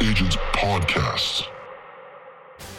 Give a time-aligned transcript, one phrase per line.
[0.00, 1.48] Agents Podcast.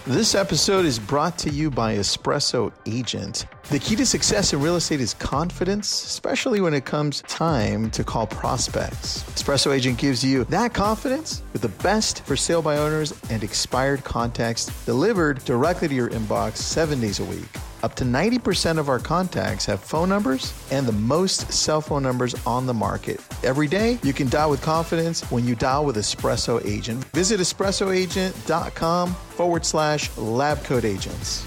[0.08, 3.46] This episode is brought to you by Espresso Agent.
[3.70, 8.05] The key to success in real estate is confidence, especially when it comes time to
[8.05, 9.24] call prospects.
[9.33, 14.01] Espresso Agent gives you that confidence with the best for sale by owners and expired
[14.06, 17.49] contacts delivered directly to your inbox seven days a week.
[17.82, 22.36] Up to 90% of our contacts have phone numbers and the most cell phone numbers
[22.46, 23.22] on the market.
[23.44, 27.04] Every day, you can dial with confidence when you dial with Espresso Agent.
[27.06, 31.46] Visit espressoagent.com forward slash lab coat agents.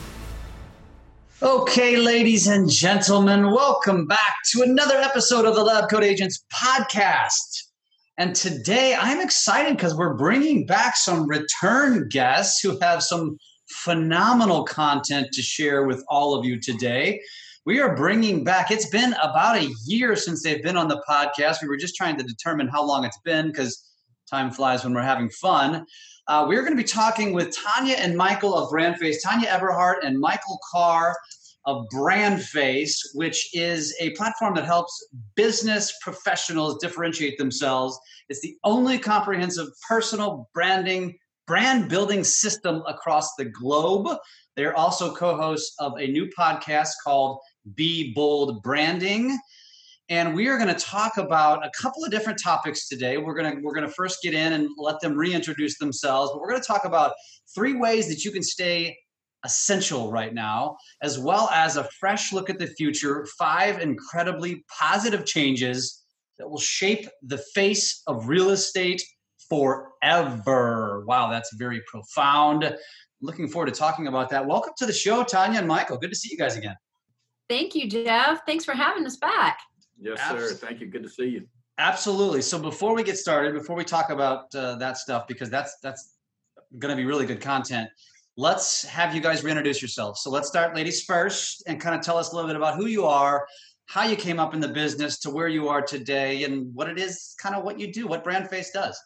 [1.42, 7.64] Okay, ladies and gentlemen, welcome back to another episode of the Lab Coat Agents podcast.
[8.16, 13.38] And today I'm excited because we're bringing back some return guests who have some
[13.72, 17.20] phenomenal content to share with all of you today.
[17.64, 21.62] We are bringing back, it's been about a year since they've been on the podcast.
[21.62, 23.88] We were just trying to determine how long it's been because
[24.28, 25.86] time flies when we're having fun.
[26.28, 30.18] Uh, we're going to be talking with Tanya and Michael of Brandface, Tanya Eberhardt and
[30.18, 31.16] Michael Carr
[31.64, 35.06] of Brandface, which is a platform that helps
[35.36, 37.98] business professionals differentiate themselves.
[38.28, 44.08] It's the only comprehensive personal branding brand building system across the globe.
[44.56, 47.38] They're also co hosts of a new podcast called
[47.74, 49.38] Be Bold Branding.
[50.08, 53.16] And we are going to talk about a couple of different topics today.
[53.16, 56.40] We're going to we're going to first get in and let them reintroduce themselves, but
[56.40, 57.14] we're going to talk about
[57.54, 58.96] three ways that you can stay
[59.44, 65.24] essential right now, as well as a fresh look at the future, five incredibly positive
[65.24, 66.02] changes
[66.38, 69.02] that will shape the face of real estate
[69.52, 71.04] forever.
[71.06, 72.74] Wow, that's very profound.
[73.20, 74.46] Looking forward to talking about that.
[74.46, 75.98] Welcome to the show, Tanya and Michael.
[75.98, 76.74] Good to see you guys again.
[77.50, 78.46] Thank you, Jeff.
[78.46, 79.58] Thanks for having us back.
[80.00, 80.54] Yes, sir.
[80.54, 80.86] Thank you.
[80.86, 81.46] Good to see you.
[81.76, 82.40] Absolutely.
[82.40, 86.16] So before we get started, before we talk about uh, that stuff, because that's that's
[86.78, 87.90] going to be really good content.
[88.38, 90.22] Let's have you guys reintroduce yourselves.
[90.22, 92.86] So let's start, ladies first, and kind of tell us a little bit about who
[92.86, 93.46] you are,
[93.84, 96.98] how you came up in the business to where you are today, and what it
[96.98, 98.98] is, kind of what you do, what Brandface does.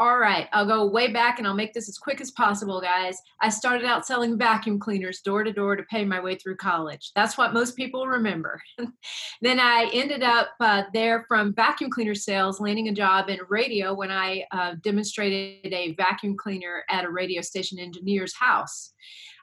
[0.00, 3.18] All right, I'll go way back and I'll make this as quick as possible, guys.
[3.42, 7.12] I started out selling vacuum cleaners door to door to pay my way through college.
[7.14, 8.62] That's what most people remember.
[9.42, 13.92] then I ended up uh, there from vacuum cleaner sales, landing a job in radio
[13.92, 18.94] when I uh, demonstrated a vacuum cleaner at a radio station engineer's house.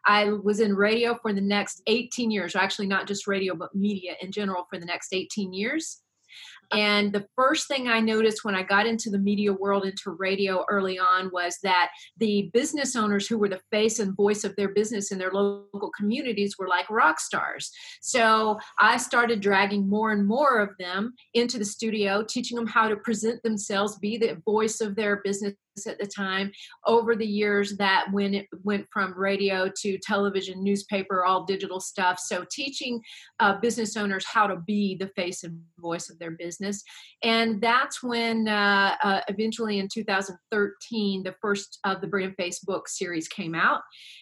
[0.07, 4.16] I was in radio for the next 18 years, actually, not just radio, but media
[4.22, 6.01] in general for the next 18 years.
[6.73, 10.66] And the first thing I noticed when I got into the media world, into radio
[10.69, 14.69] early on, was that the business owners who were the face and voice of their
[14.69, 17.72] business in their local communities were like rock stars.
[18.01, 22.88] So I started dragging more and more of them into the studio, teaching them how
[22.88, 25.53] to present themselves, be the voice of their business
[25.85, 26.51] at the time.
[26.85, 32.19] Over the years that when it went from radio to television newspaper all digital stuff.
[32.19, 33.01] So teaching
[33.39, 36.83] uh, business owners how to be the face and voice of their business.
[37.23, 43.27] And that's when uh, uh, eventually in 2013 the first of the Brandface book series
[43.27, 43.81] came out.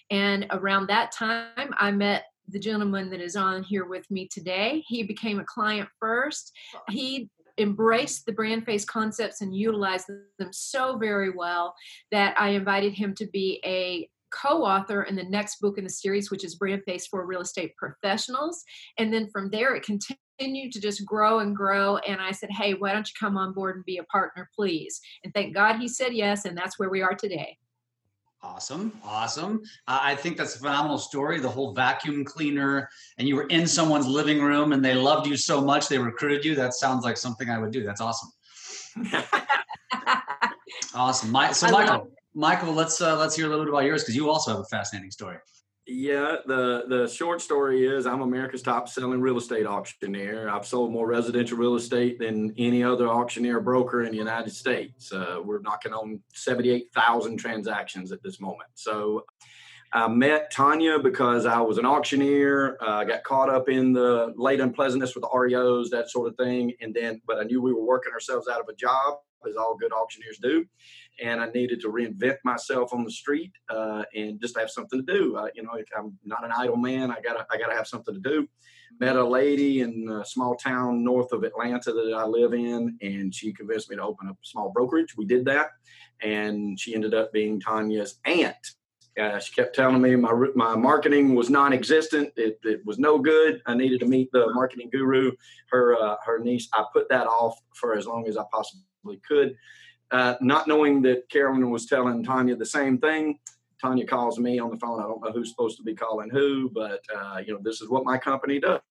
[0.09, 4.83] And around that time i met the gentleman that is on here with me today.
[4.87, 6.51] He became a client first.
[6.89, 11.73] He embraced the Brandface concepts and utilized them so very well
[12.11, 16.29] that I invited him to be a co-author in the next book in the series
[16.29, 18.63] which is Brandface for real estate professionals.
[18.97, 21.97] And then from there it continued to just grow and grow.
[21.97, 24.99] And i said hey why don't you come on board and be a partner please?
[25.23, 27.57] And thank god he said yes and that's where we are today
[28.45, 29.61] Awesome, awesome.
[29.87, 31.39] Uh, I think that's a phenomenal story.
[31.39, 35.35] The whole vacuum cleaner, and you were in someone's living room, and they loved you
[35.35, 36.53] so much they recruited you.
[36.53, 37.83] That sounds like something I would do.
[37.83, 38.29] That's awesome.
[40.93, 42.11] awesome, My, so Michael.
[42.35, 44.65] Michael, let's uh, let's hear a little bit about yours because you also have a
[44.65, 45.37] fascinating story.
[45.87, 50.49] Yeah, the the short story is I'm America's top selling real estate auctioneer.
[50.49, 55.11] I've sold more residential real estate than any other auctioneer broker in the United States.
[55.11, 58.69] Uh, we're knocking on 78,000 transactions at this moment.
[58.73, 59.25] So
[59.93, 62.77] I met Tanya because I was an auctioneer.
[62.81, 66.35] I uh, got caught up in the late unpleasantness with the REOs, that sort of
[66.35, 66.73] thing.
[66.81, 69.77] And then, but I knew we were working ourselves out of a job, as all
[69.79, 70.65] good auctioneers do
[71.21, 75.13] and I needed to reinvent myself on the street uh, and just have something to
[75.13, 75.37] do.
[75.37, 77.11] Uh, you know, I'm not an idle man.
[77.11, 78.47] I gotta I gotta have something to do.
[78.99, 83.33] Met a lady in a small town north of Atlanta that I live in, and
[83.33, 85.17] she convinced me to open up a small brokerage.
[85.17, 85.71] We did that,
[86.21, 88.55] and she ended up being Tanya's aunt.
[89.19, 92.33] Uh, she kept telling me my my marketing was non-existent.
[92.35, 93.61] It, it was no good.
[93.65, 95.31] I needed to meet the marketing guru,
[95.71, 96.67] her uh, her niece.
[96.73, 99.55] I put that off for as long as I possibly could
[100.11, 103.39] uh, not knowing that Carolyn was telling Tanya the same thing,
[103.81, 104.99] Tanya calls me on the phone.
[104.99, 107.89] I don't know who's supposed to be calling who, but uh, you know, this is
[107.89, 108.81] what my company does.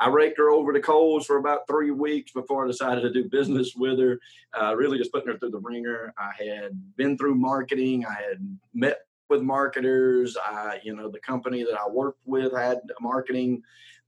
[0.00, 3.28] I raked her over the coals for about three weeks before I decided to do
[3.28, 4.20] business with her.
[4.58, 6.14] Uh, really, just putting her through the ringer.
[6.16, 8.06] I had been through marketing.
[8.06, 10.36] I had met with marketers.
[10.42, 13.62] I, you know, the company that I worked with had marketing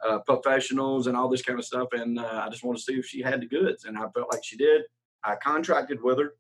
[0.07, 1.89] uh, professionals and all this kind of stuff.
[1.93, 4.33] And uh, I just wanted to see if she had the goods, and I felt
[4.33, 4.83] like she did.
[5.25, 6.35] I contracted with her,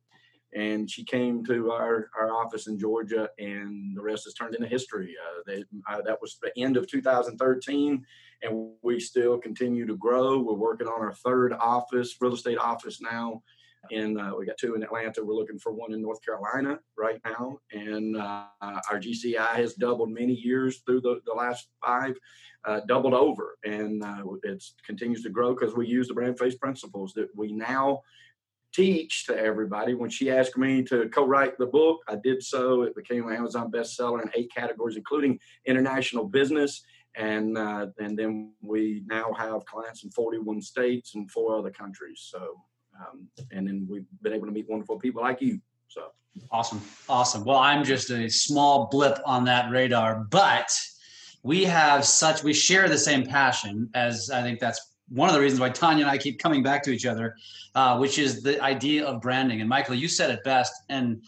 [0.54, 4.66] and she came to our, our office in Georgia, and the rest is turned into
[4.66, 5.14] history.
[5.20, 8.04] Uh, they, uh, that was the end of 2013,
[8.42, 10.38] and we still continue to grow.
[10.38, 13.42] We're working on our third office, real estate office now
[13.90, 15.24] and uh, we got two in Atlanta.
[15.24, 20.10] We're looking for one in North Carolina right now, and uh, our GCI has doubled
[20.10, 22.16] many years through the, the last five,
[22.64, 27.12] uh, doubled over, and uh, it continues to grow because we use the Brandface principles
[27.14, 28.00] that we now
[28.72, 29.94] teach to everybody.
[29.94, 32.82] When she asked me to co-write the book, I did so.
[32.82, 36.82] It became an Amazon bestseller in eight categories, including international business.
[37.16, 42.28] And uh, and then we now have clients in 41 states and four other countries.
[42.30, 42.60] So
[43.00, 45.60] um, and then we've been able to meet wonderful people like you.
[45.88, 46.12] So
[46.50, 47.44] awesome, awesome.
[47.44, 50.70] Well, I'm just a small blip on that radar, but
[51.42, 55.40] we have such we share the same passion as I think that's one of the
[55.40, 57.36] reasons why Tanya and I keep coming back to each other,
[57.74, 59.60] uh, which is the idea of branding.
[59.60, 61.22] And Michael, you said it best, and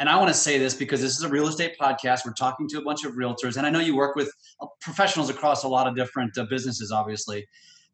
[0.00, 2.24] and I want to say this because this is a real estate podcast.
[2.24, 5.28] We're talking to a bunch of realtors, and I know you work with uh, professionals
[5.28, 7.46] across a lot of different uh, businesses, obviously.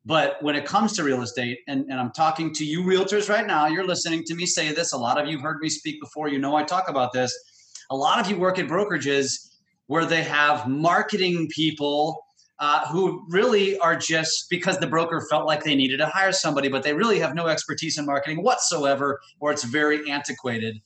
[0.07, 3.47] But when it comes to real estate, and, and I'm talking to you realtors right
[3.47, 4.93] now, you're listening to me say this.
[4.93, 6.29] A lot of you heard me speak before.
[6.29, 7.35] You know I talk about this.
[7.91, 9.55] A lot of you work at brokerages
[9.87, 12.24] where they have marketing people
[12.59, 16.69] uh, who really are just because the broker felt like they needed to hire somebody,
[16.69, 20.81] but they really have no expertise in marketing whatsoever, or it's very antiquated.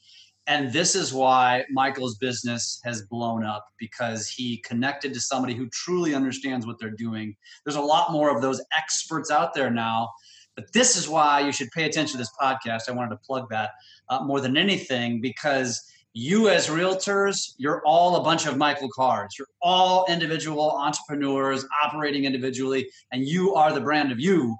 [0.46, 5.68] And this is why Michael's business has blown up because he connected to somebody who
[5.68, 7.36] truly understands what they're doing.
[7.64, 10.08] There's a lot more of those experts out there now.
[10.56, 12.88] But this is why you should pay attention to this podcast.
[12.88, 13.72] I wanted to plug that
[14.08, 15.80] uh, more than anything because
[16.14, 19.28] you, as realtors, you're all a bunch of Michael Carrs.
[19.38, 24.56] You're all individual entrepreneurs operating individually, and you are the brand of you.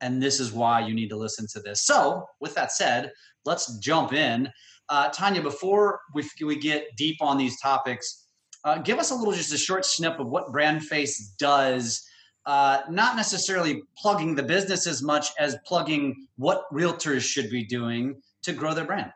[0.00, 1.84] And this is why you need to listen to this.
[1.84, 3.12] So, with that said,
[3.44, 4.50] let's jump in.
[4.88, 8.26] Uh, Tanya, before we, we get deep on these topics,
[8.64, 12.04] uh, give us a little, just a short snip of what Brandface does.
[12.46, 18.20] Uh, not necessarily plugging the business as much as plugging what realtors should be doing
[18.42, 19.12] to grow their brand.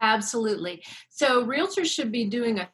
[0.00, 0.82] Absolutely.
[1.10, 2.68] So realtors should be doing a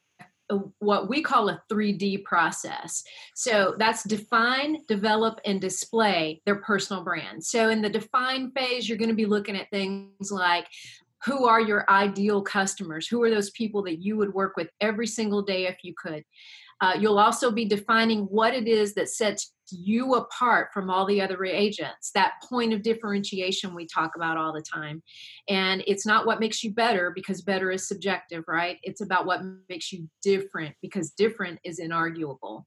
[0.81, 3.03] what we call a 3D process.
[3.35, 7.43] So that's define, develop, and display their personal brand.
[7.43, 10.67] So in the define phase, you're going to be looking at things like
[11.25, 15.07] who are your ideal customers who are those people that you would work with every
[15.07, 16.25] single day if you could
[16.81, 21.21] uh, you'll also be defining what it is that sets you apart from all the
[21.21, 25.03] other agents that point of differentiation we talk about all the time.
[25.49, 28.79] And it's not what makes you better because better is subjective right?
[28.83, 32.65] It's about what makes you different because different is inarguable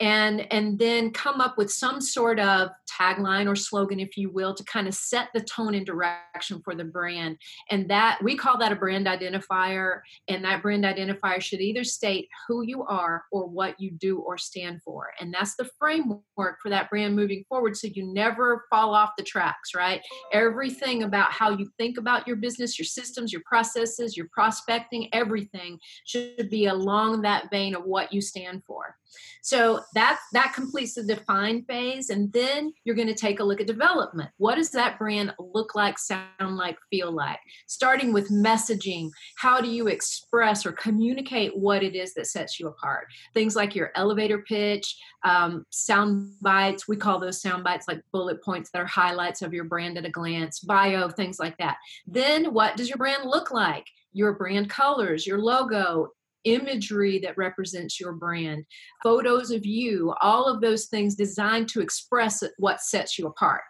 [0.00, 4.54] and and then come up with some sort of tagline or slogan if you will
[4.54, 7.36] to kind of set the tone and direction for the brand.
[7.70, 12.28] And that we call that a brand identifier and that brand identifier should either state
[12.46, 15.08] who you are or what you do or stand for.
[15.20, 16.22] And that's the framework
[16.62, 20.00] for that brand moving forward so you never fall off the tracks right?
[20.32, 25.78] Everything about how you think about your business your systems your processes your prospecting everything
[26.04, 28.96] should be along that vein of what you stand for.
[29.42, 33.60] So that that completes the define phase and then you're going to take a look
[33.60, 34.30] at development.
[34.36, 37.38] What does that brand look like sound like feel like?
[37.66, 42.68] Starting with messaging how do you express or communicate what it is that sets you
[42.68, 43.06] apart?
[43.34, 48.42] Things like your elevator pitch um, sound bites we call those sound bites like bullet
[48.42, 51.76] points that are highlights of your brand at a glance bio things like that.
[52.06, 53.86] Then what does your brand look like?
[54.12, 56.08] Your brand colors, your logo,
[56.46, 58.64] imagery that represents your brand,
[59.02, 63.62] photos of you, all of those things designed to express what sets you apart.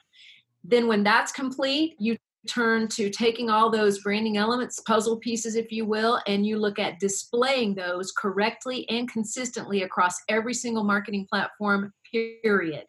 [0.62, 2.16] Then, when that's complete, you
[2.46, 6.78] turn to taking all those branding elements, puzzle pieces, if you will, and you look
[6.78, 12.84] at displaying those correctly and consistently across every single marketing platform, period.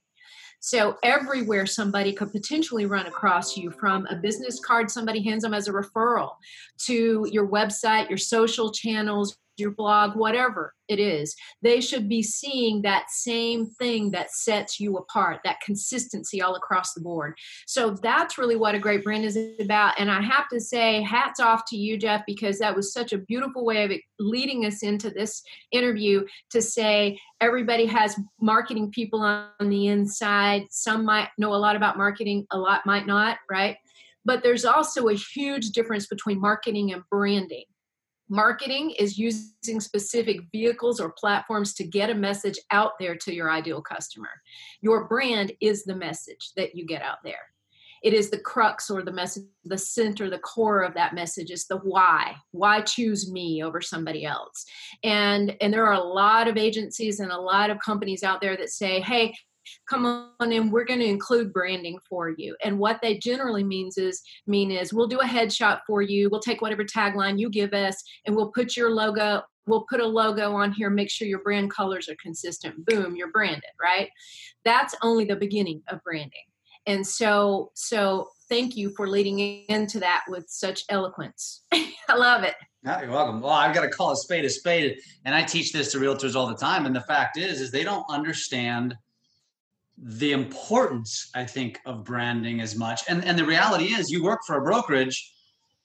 [0.60, 5.53] So everywhere somebody could potentially run across you from a business card somebody hands them
[5.53, 6.32] as a referral
[6.86, 12.82] to your website, your social channels, your blog, whatever it is, they should be seeing
[12.82, 17.36] that same thing that sets you apart, that consistency all across the board.
[17.66, 20.00] So that's really what a great brand is about.
[20.00, 23.18] And I have to say, hats off to you, Jeff, because that was such a
[23.18, 29.50] beautiful way of leading us into this interview to say everybody has marketing people on
[29.60, 30.64] the inside.
[30.70, 33.78] Some might know a lot about marketing, a lot might not, right?
[34.26, 37.64] But there's also a huge difference between marketing and branding.
[38.30, 43.50] Marketing is using specific vehicles or platforms to get a message out there to your
[43.50, 44.30] ideal customer.
[44.82, 47.40] Your brand is the message that you get out there.
[48.04, 51.66] It is the crux or the message, the center, the core of that message is
[51.66, 52.36] the why.
[52.52, 54.66] Why choose me over somebody else?
[55.04, 58.56] And and there are a lot of agencies and a lot of companies out there
[58.58, 59.34] that say, "Hey,
[59.90, 63.98] come on in we're going to include branding for you and what they generally means
[63.98, 67.74] is mean is we'll do a headshot for you we'll take whatever tagline you give
[67.74, 71.44] us and we'll put your logo we'll put a logo on here make sure your
[71.44, 74.10] brand colors are consistent boom you're branded right
[74.64, 76.32] that's only the beginning of branding
[76.86, 82.56] and so so thank you for leading into that with such eloquence i love it
[82.88, 83.42] yeah, you're welcome.
[83.42, 86.36] Well, I've got to call a spade a spade, and I teach this to realtors
[86.36, 86.86] all the time.
[86.86, 88.96] And the fact is, is they don't understand
[89.98, 93.01] the importance, I think, of branding as much.
[93.10, 95.34] And and the reality is, you work for a brokerage,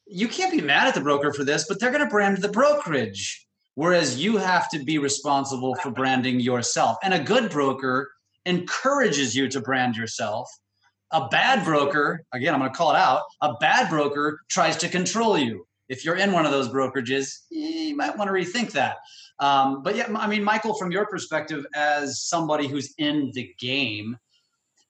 [0.07, 2.49] you can't be mad at the broker for this, but they're going to brand the
[2.49, 6.99] brokerage, whereas you have to be responsible for branding yourself.
[7.03, 8.11] And a good broker
[8.45, 10.51] encourages you to brand yourself.
[11.13, 13.23] A bad broker, again, I'm going to call it out.
[13.41, 15.67] A bad broker tries to control you.
[15.89, 18.99] If you're in one of those brokerages, you might want to rethink that.
[19.39, 24.17] Um, but yeah, I mean, Michael, from your perspective as somebody who's in the game,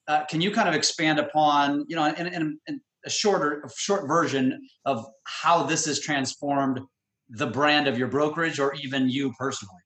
[0.07, 2.59] uh, can you kind of expand upon, you know, in
[3.05, 6.79] a shorter, short version of how this has transformed
[7.29, 9.81] the brand of your brokerage or even you personally?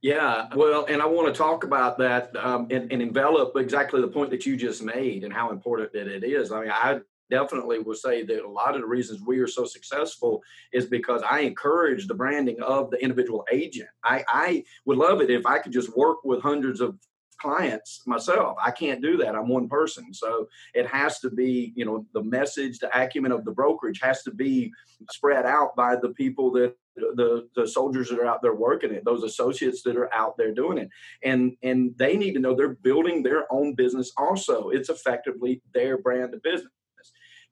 [0.00, 4.06] Yeah, well, and I want to talk about that um, and, and, envelop exactly the
[4.06, 6.52] point that you just made and how important that it is.
[6.52, 9.64] I mean, I definitely will say that a lot of the reasons we are so
[9.64, 10.42] successful
[10.72, 13.88] is because I encourage the branding of the individual agent.
[14.04, 16.98] I, I would love it if I could just work with hundreds of
[17.40, 18.56] clients myself.
[18.62, 19.34] I can't do that.
[19.34, 20.12] I'm one person.
[20.12, 24.22] So it has to be, you know, the message, the acumen of the brokerage has
[24.24, 24.72] to be
[25.10, 29.04] spread out by the people that the the soldiers that are out there working it
[29.04, 30.88] those associates that are out there doing it
[31.22, 35.98] and and they need to know they're building their own business also it's effectively their
[35.98, 36.72] brand of business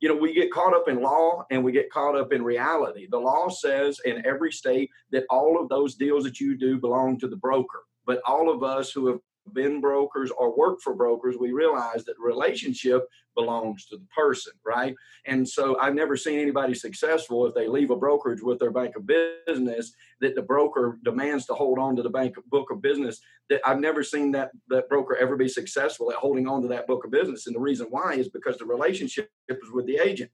[0.01, 3.07] you know, we get caught up in law and we get caught up in reality.
[3.11, 7.19] The law says in every state that all of those deals that you do belong
[7.21, 7.85] to the broker.
[8.05, 9.21] But all of us who have
[9.53, 14.95] been brokers or work for brokers, we realize that relationship belongs to the person, right?
[15.27, 18.97] And so I've never seen anybody successful if they leave a brokerage with their bank
[18.97, 23.21] of business that the broker demands to hold on to the bank book of business.
[23.51, 26.87] That I've never seen that that broker ever be successful at holding on to that
[26.87, 27.47] book of business.
[27.47, 30.31] And the reason why is because the relationship is with the agent.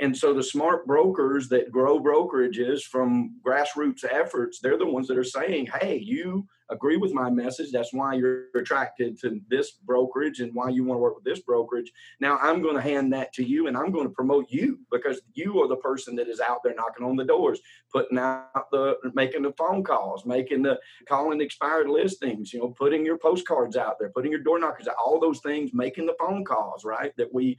[0.00, 5.18] And so the smart brokers that grow brokerages from grassroots efforts, they're the ones that
[5.18, 7.70] are saying, hey, you agree with my message.
[7.70, 11.40] That's why you're attracted to this brokerage and why you want to work with this
[11.40, 11.92] brokerage.
[12.20, 15.20] Now I'm going to hand that to you and I'm going to promote you because
[15.34, 17.60] you are the person that is out there knocking on the doors,
[17.92, 23.04] putting out the making the phone calls, making the calling expired listings, you know, putting
[23.04, 26.44] your postcards out there, putting your door knockers out, all those things, making the phone
[26.44, 27.12] calls, right?
[27.16, 27.58] That we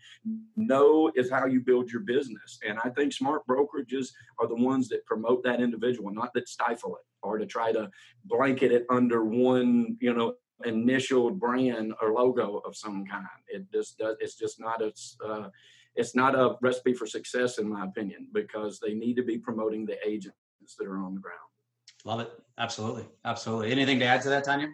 [0.55, 2.59] know is how you build your business.
[2.67, 6.95] And I think smart brokerages are the ones that promote that individual, not that stifle
[6.95, 7.89] it or to try to
[8.25, 13.25] blanket it under one, you know, initial brand or logo of some kind.
[13.47, 14.15] It just does.
[14.19, 14.93] It's just not a.
[15.25, 15.49] Uh,
[15.95, 19.85] it's not a recipe for success, in my opinion, because they need to be promoting
[19.85, 20.35] the agents
[20.79, 21.37] that are on the ground.
[22.03, 22.31] Love it.
[22.57, 23.05] Absolutely.
[23.25, 23.71] Absolutely.
[23.71, 24.69] Anything to add to that, Tanya?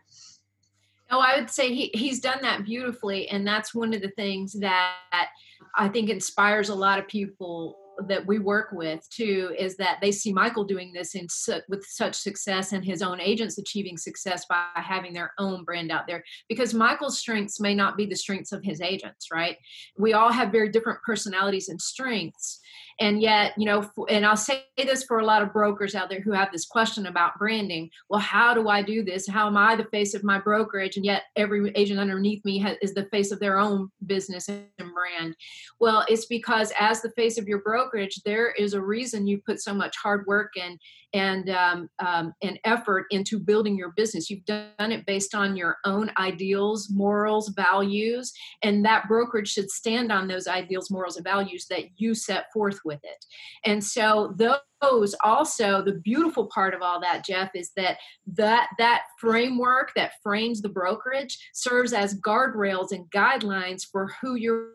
[1.12, 3.27] Oh, I would say he, he's done that beautifully.
[3.29, 5.29] And that's one of the things that
[5.75, 7.77] I think inspires a lot of people
[8.08, 11.86] that we work with too is that they see Michael doing this in su- with
[11.86, 16.24] such success and his own agents achieving success by having their own brand out there.
[16.48, 19.58] Because Michael's strengths may not be the strengths of his agents right?
[19.98, 22.59] We all have very different personalities and strengths
[23.00, 26.22] and yet you know and i'll say this for a lot of brokers out there
[26.22, 27.89] who have this question about branding.
[28.10, 29.27] Well how do i do this?
[29.27, 30.98] How am i the face of my brokerage?
[30.98, 34.68] And yet every agent underneath me has, is the face of their own business and
[34.77, 35.36] brand.
[35.79, 39.62] Well it's because as the face of your brokerage there is a reason you put
[39.62, 40.79] so much hard work and
[41.13, 42.34] and um, um,
[42.66, 44.30] effort into building your business.
[44.30, 50.12] You've done it based on your own ideals, morals, values, and that brokerage should stand
[50.12, 53.25] on those ideals, morals, and values that you set forth with with it.
[53.66, 57.98] And so those also the beautiful part of all that Jeff is that
[58.34, 64.72] that that framework that frames the brokerage serves as guardrails and guidelines for who you're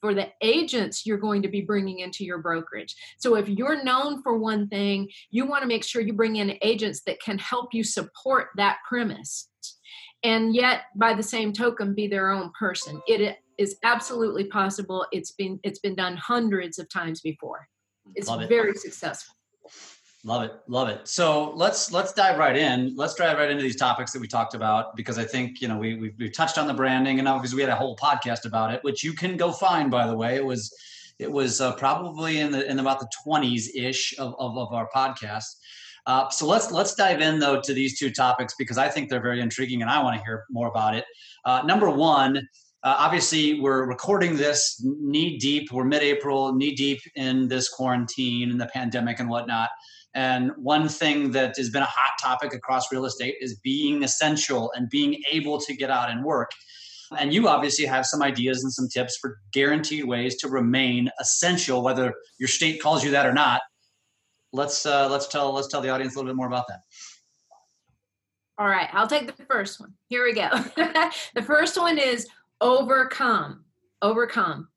[0.00, 2.94] for the agents you're going to be bringing into your brokerage.
[3.18, 6.58] So if you're known for one thing, you want to make sure you bring in
[6.62, 9.48] agents that can help you support that premise
[10.26, 13.00] and yet by the same token be their own person.
[13.06, 15.06] It is absolutely possible.
[15.12, 17.68] It's been it's been done hundreds of times before.
[18.14, 18.48] It's it.
[18.48, 19.35] very successful.
[20.26, 21.06] Love it, love it.
[21.06, 22.96] So let's let's dive right in.
[22.96, 25.78] Let's dive right into these topics that we talked about because I think you know
[25.78, 28.74] we we we touched on the branding and obviously we had a whole podcast about
[28.74, 30.34] it, which you can go find by the way.
[30.34, 30.74] It was
[31.20, 34.88] it was uh, probably in the in about the twenties ish of, of, of our
[34.92, 35.46] podcast.
[36.06, 39.22] Uh, so let's let's dive in though to these two topics because I think they're
[39.22, 41.04] very intriguing and I want to hear more about it.
[41.44, 45.70] Uh, number one, uh, obviously, we're recording this knee deep.
[45.72, 49.70] We're mid April, knee deep in this quarantine and the pandemic and whatnot.
[50.16, 54.72] And one thing that has been a hot topic across real estate is being essential
[54.74, 56.50] and being able to get out and work.
[57.18, 61.82] And you obviously have some ideas and some tips for guaranteed ways to remain essential,
[61.82, 63.60] whether your state calls you that or not.
[64.54, 66.80] Let's uh, let's tell let's tell the audience a little bit more about that.
[68.58, 69.92] All right, I'll take the first one.
[70.08, 70.48] Here we go.
[71.34, 72.26] the first one is
[72.62, 73.66] overcome
[74.02, 74.68] overcome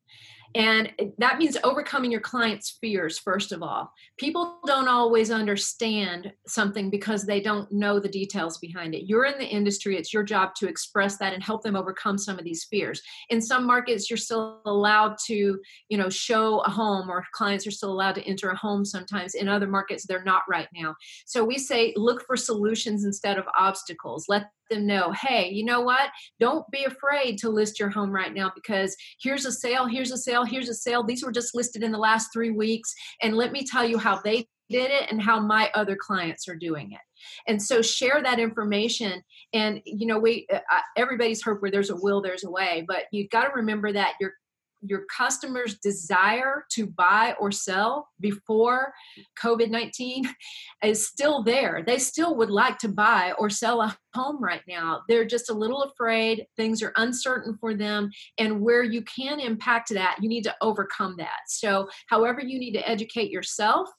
[0.55, 3.91] and that means overcoming your client's fears, first of all.
[4.17, 9.07] People don't always understand something because they don't know the details behind it.
[9.07, 12.39] You're in the industry, it's your job to express that and help them overcome some
[12.39, 13.01] of these fears.
[13.29, 17.71] In some markets, you're still allowed to, you know, show a home or clients are
[17.71, 19.35] still allowed to enter a home sometimes.
[19.35, 20.95] In other markets, they're not right now.
[21.25, 24.25] So we say look for solutions instead of obstacles.
[24.27, 26.09] Let them know hey you know what?
[26.39, 30.17] Don't be afraid to list your home right now because here's a sale here's a
[30.17, 31.03] sale here's a sale.
[31.03, 34.21] These were just listed in the last three weeks and let me tell you how
[34.21, 36.99] they did it and how my other clients are doing it.
[37.47, 39.21] And so share that information
[39.53, 40.59] and you know we uh,
[40.95, 44.13] everybody's heard where there's a will there's a way but you've got to remember that
[44.21, 44.33] your
[44.81, 48.93] your customers desire to buy or sell before
[49.41, 50.25] covid-19
[50.83, 51.83] is still there.
[51.85, 55.01] They still would like to buy or sell a home right now.
[55.07, 56.45] They're just a little afraid.
[56.55, 58.09] Things are uncertain for them.
[58.37, 61.41] And where you can impact that you need to overcome that.
[61.47, 63.89] So however you need to educate yourself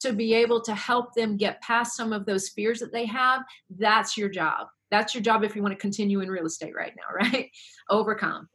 [0.00, 3.42] to be able to help them get past some of those fears that they have
[3.78, 4.66] that's your job.
[4.90, 7.50] That's your job if you want to continue in real estate right now right?
[7.90, 8.48] Overcome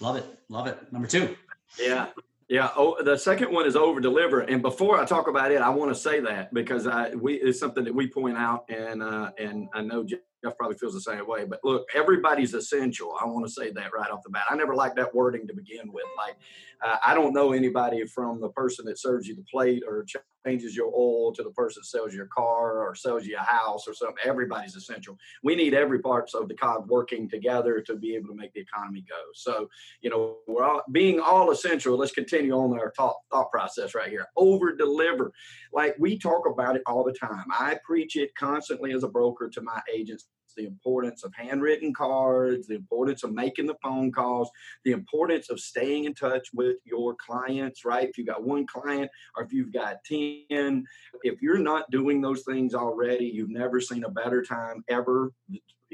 [0.00, 0.24] Love it.
[0.48, 0.92] Love it.
[0.92, 1.36] Number two.
[1.80, 2.08] Yeah.
[2.48, 2.70] Yeah.
[2.76, 4.40] Oh, the second one is over deliver.
[4.40, 7.58] And before I talk about it, I want to say that because I, we, it's
[7.58, 11.26] something that we point out and, uh, and I know Jeff probably feels the same
[11.26, 13.16] way, but look, everybody's essential.
[13.20, 14.44] I want to say that right off the bat.
[14.48, 16.04] I never liked that wording to begin with.
[16.16, 16.36] Like,
[16.84, 20.04] uh, I don't know anybody from the person that serves you the plate or
[20.46, 23.88] changes your oil to the person that sells your car or sells you a house
[23.88, 24.16] or something.
[24.24, 25.18] Everybody's essential.
[25.42, 28.60] We need every parts of the cog working together to be able to make the
[28.60, 29.20] economy go.
[29.34, 29.68] So,
[30.00, 31.96] you know, we're all being all essential.
[31.96, 34.26] Let's continue on our thought, thought process right here.
[34.36, 35.32] Over deliver.
[35.72, 37.46] Like we talk about it all the time.
[37.50, 42.66] I preach it constantly as a broker to my agents the importance of handwritten cards,
[42.66, 44.50] the importance of making the phone calls,
[44.84, 48.08] the importance of staying in touch with your clients, right?
[48.08, 50.84] If you've got one client or if you've got 10,
[51.22, 55.32] if you're not doing those things already, you've never seen a better time ever,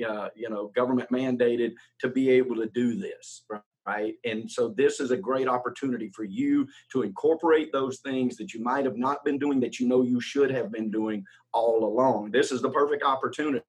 [0.06, 3.60] uh, you know, government mandated to be able to do this, right?
[3.86, 4.14] right?
[4.24, 8.62] And so this is a great opportunity for you to incorporate those things that you
[8.62, 12.30] might have not been doing that you know you should have been doing all along.
[12.30, 13.64] This is the perfect opportunity.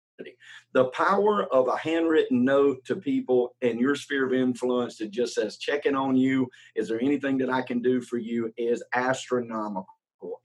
[0.73, 5.35] The power of a handwritten note to people in your sphere of influence that just
[5.35, 9.87] says, checking on you, is there anything that I can do for you, is astronomical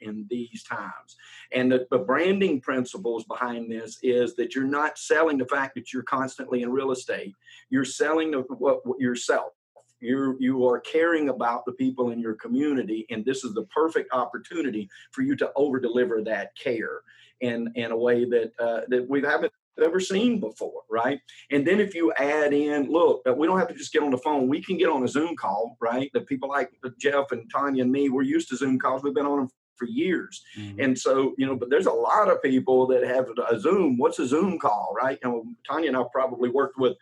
[0.00, 1.16] in these times.
[1.52, 5.92] And the, the, branding principles behind this is that you're not selling the fact that
[5.92, 7.34] you're constantly in real estate.
[7.70, 9.52] You're selling the, what, what yourself.
[10.00, 14.12] You you are caring about the people in your community, and this is the perfect
[14.12, 17.00] opportunity for you to over deliver that care
[17.40, 21.20] in in a way that uh, that we haven't ever seen before, right?
[21.50, 24.18] And then if you add in, look, we don't have to just get on the
[24.18, 24.48] phone.
[24.48, 26.10] We can get on a Zoom call, right?
[26.12, 29.02] The people like Jeff and Tanya and me, we're used to Zoom calls.
[29.02, 30.42] We've been on them for years.
[30.58, 30.80] Mm-hmm.
[30.80, 33.96] And so, you know, but there's a lot of people that have a Zoom.
[33.96, 35.18] What's a Zoom call, right?
[35.22, 36.96] And Tanya and I probably worked with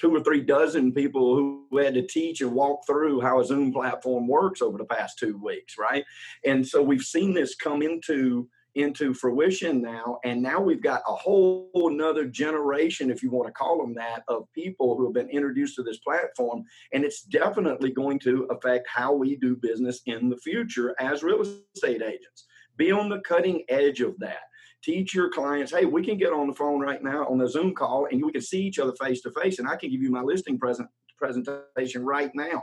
[0.00, 3.72] two or three dozen people who had to teach and walk through how a Zoom
[3.72, 6.04] platform works over the past two weeks, right?
[6.44, 10.18] And so we've seen this come into into fruition now.
[10.24, 14.22] And now we've got a whole another generation, if you want to call them that,
[14.28, 16.64] of people who have been introduced to this platform.
[16.92, 21.42] And it's definitely going to affect how we do business in the future as real
[21.42, 22.46] estate agents.
[22.76, 24.40] Be on the cutting edge of that.
[24.82, 27.74] Teach your clients, hey, we can get on the phone right now on the Zoom
[27.74, 29.58] call and we can see each other face to face.
[29.58, 32.62] And I can give you my listing present presentation right now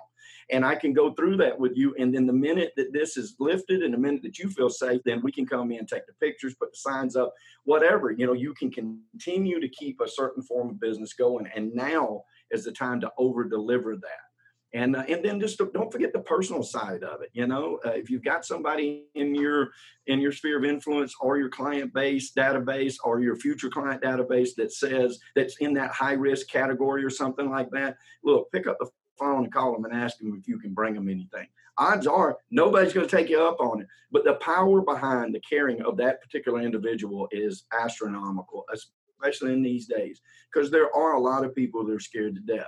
[0.49, 1.95] and I can go through that with you.
[1.97, 5.01] And then the minute that this is lifted and the minute that you feel safe,
[5.05, 8.11] then we can come in, take the pictures, put the signs up, whatever.
[8.11, 11.47] You know, you can continue to keep a certain form of business going.
[11.55, 14.33] And now is the time to over deliver that.
[14.73, 17.29] And, uh, and then just don't forget the personal side of it.
[17.33, 19.69] You know, uh, if you've got somebody in your
[20.07, 24.49] in your sphere of influence or your client base database or your future client database
[24.57, 28.77] that says that's in that high risk category or something like that, look, pick up
[28.79, 31.47] the phone and call them and ask them if you can bring them anything.
[31.77, 35.41] Odds are nobody's going to take you up on it, but the power behind the
[35.41, 41.19] caring of that particular individual is astronomical, especially in these days, because there are a
[41.19, 42.67] lot of people that are scared to death.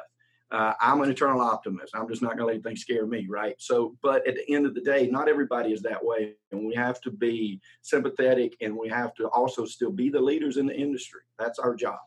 [0.52, 1.96] Uh, I'm an eternal optimist.
[1.96, 3.56] I'm just not going to let anything scare me, right?
[3.58, 6.76] So, but at the end of the day, not everybody is that way, and we
[6.76, 10.76] have to be sympathetic, and we have to also still be the leaders in the
[10.76, 11.22] industry.
[11.40, 11.98] That's our job.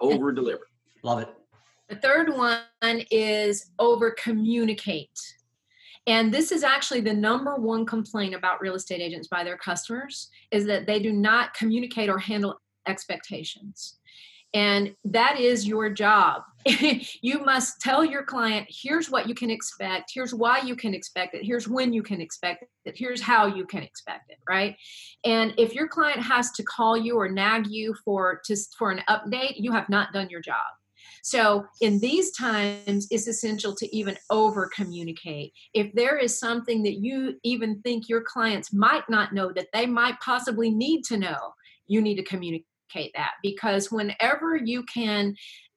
[0.00, 0.68] Over deliver.
[1.02, 1.34] Love it.
[1.88, 2.62] The third one
[3.10, 5.20] is over communicate.
[6.06, 10.30] And this is actually the number one complaint about real estate agents by their customers
[10.50, 13.98] is that they do not communicate or handle expectations.
[14.52, 16.42] And that is your job.
[17.22, 21.34] you must tell your client here's what you can expect, here's why you can expect
[21.34, 24.76] it, here's when you can expect it, here's how you can expect it, right?
[25.24, 29.02] And if your client has to call you or nag you for just for an
[29.08, 30.64] update, you have not done your job.
[31.22, 35.52] So, in these times, it's essential to even over communicate.
[35.72, 39.86] If there is something that you even think your clients might not know that they
[39.86, 41.54] might possibly need to know,
[41.86, 42.64] you need to communicate
[43.14, 45.34] that because whenever you can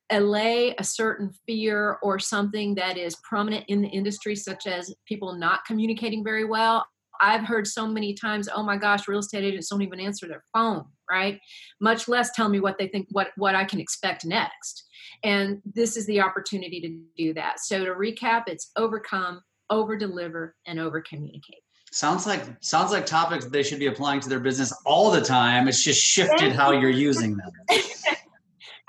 [0.10, 5.34] allay a certain fear or something that is prominent in the industry, such as people
[5.34, 6.86] not communicating very well,
[7.20, 10.43] I've heard so many times, oh my gosh, real estate agents don't even answer their
[10.54, 11.39] phone, right?
[11.82, 14.86] Much less tell me what they think, what, what I can expect next.
[15.24, 17.60] And this is the opportunity to do that.
[17.60, 21.62] So to recap, it's overcome, over deliver, and over communicate.
[21.91, 25.70] Sounds like sounds like topics they should be applying to their business all the time.
[25.70, 27.50] It's just shifted how you're using them.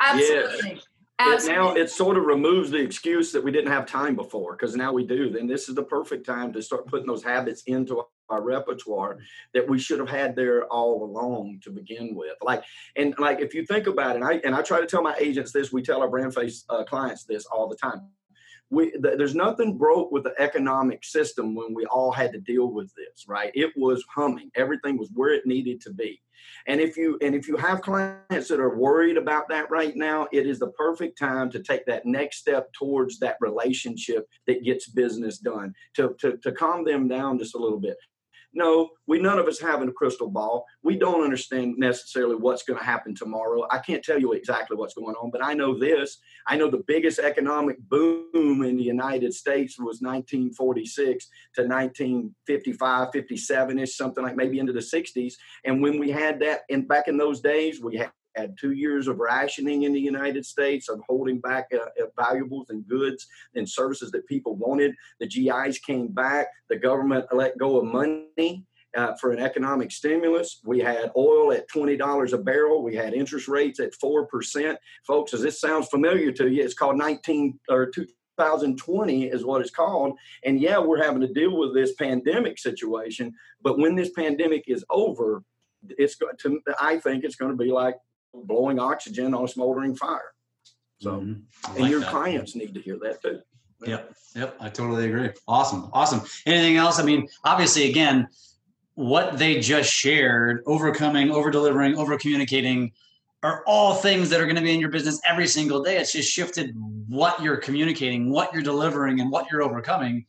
[0.01, 0.81] Absolutely.
[1.21, 1.47] Yes.
[1.47, 4.77] It now it sort of removes the excuse that we didn't have time before because
[4.77, 5.31] now we do.
[5.31, 9.19] Then this is the perfect time to start putting those habits into our repertoire
[9.55, 12.37] that we should have had there all along to begin with.
[12.43, 12.63] Like,
[12.95, 15.17] and like if you think about it, and I and I try to tell my
[15.19, 18.09] agents this, we tell our Brandface uh, clients this all the time.
[18.71, 22.71] We, th- there's nothing broke with the economic system when we all had to deal
[22.71, 23.51] with this, right?
[23.55, 24.51] It was humming.
[24.55, 26.21] Everything was where it needed to be.
[26.67, 30.29] And if you and if you have clients that are worried about that right now,
[30.33, 34.89] it is the perfect time to take that next step towards that relationship that gets
[34.89, 35.75] business done.
[35.97, 37.97] To to, to calm them down just a little bit.
[38.55, 40.65] No, we none of us have a crystal ball.
[40.83, 43.67] We don't understand necessarily what's going to happen tomorrow.
[43.71, 46.19] I can't tell you exactly what's going on, but I know this.
[46.47, 53.79] I know the biggest economic boom in the United States was 1946 to 1955, 57
[53.79, 55.35] ish, something like maybe into the 60s.
[55.65, 59.09] And when we had that, and back in those days, we had had two years
[59.09, 63.69] of rationing in the United States of holding back uh, uh, valuables and goods and
[63.69, 64.95] services that people wanted.
[65.21, 66.49] The GIs came back.
[66.69, 68.65] The government let go of money.
[68.97, 70.61] Uh, for an economic stimulus.
[70.65, 72.83] We had oil at $20 a barrel.
[72.83, 74.77] We had interest rates at 4%.
[75.07, 77.91] Folks, as this sounds familiar to you, it's called 19 or
[78.39, 80.17] 2020 is what it's called.
[80.43, 83.35] And yeah, we're having to deal with this pandemic situation.
[83.63, 85.43] But when this pandemic is over,
[85.91, 87.97] it's going to, I think it's going to be like
[88.47, 90.33] blowing oxygen on a smoldering fire.
[91.01, 91.73] So, mm-hmm.
[91.73, 92.11] like and your that.
[92.11, 93.41] clients need to hear that too.
[93.87, 94.13] Yep.
[94.35, 94.57] Yep.
[94.61, 95.31] I totally agree.
[95.47, 95.91] Awesome.
[95.93, 96.23] Awesome.
[96.47, 96.99] Anything else?
[96.99, 98.29] I mean, obviously, again,
[98.95, 102.93] what they just shared, overcoming, over delivering, over communicating,
[103.45, 105.99] are all things that are going to be in your business every single day.
[105.99, 106.75] It's just shifted
[107.09, 110.27] what you're communicating, what you're delivering, and what you're overcoming.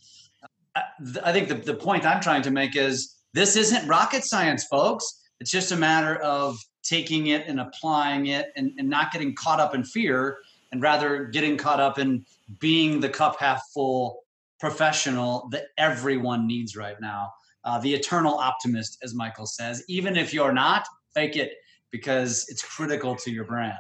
[0.75, 5.19] I think the, the point I'm trying to make is this isn't rocket science, folks.
[5.39, 6.57] It's just a matter of
[6.89, 10.39] taking it and applying it and, and not getting caught up in fear
[10.71, 12.25] and rather getting caught up in
[12.59, 14.23] being the cup half full
[14.59, 17.31] professional that everyone needs right now.
[17.63, 21.53] Uh, the eternal optimist, as Michael says, even if you're not, fake it
[21.91, 23.77] because it's critical to your brand.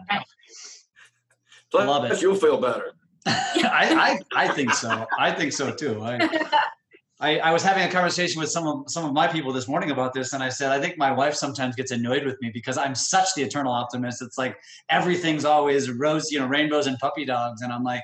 [1.71, 2.21] Plus, Love it.
[2.21, 2.93] You'll feel better.
[3.25, 5.05] I, I, I think so.
[5.17, 6.01] I think so too.
[6.03, 6.17] I,
[7.21, 9.91] I, I was having a conversation with some of some of my people this morning
[9.91, 12.77] about this, and I said I think my wife sometimes gets annoyed with me because
[12.77, 14.21] I'm such the eternal optimist.
[14.21, 14.57] It's like
[14.89, 18.03] everything's always rose, you know, rainbows and puppy dogs, and I'm like,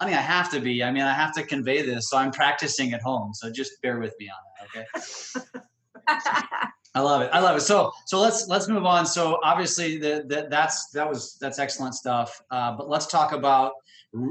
[0.00, 0.82] honey, I have to be.
[0.84, 3.34] I mean, I have to convey this, so I'm practicing at home.
[3.34, 4.86] So just bear with me on that,
[6.06, 6.68] okay?
[6.94, 7.30] I love it.
[7.32, 7.62] I love it.
[7.62, 9.06] So so let's let's move on.
[9.06, 12.42] So obviously the, the that's that was that's excellent stuff.
[12.50, 13.72] Uh, but let's talk about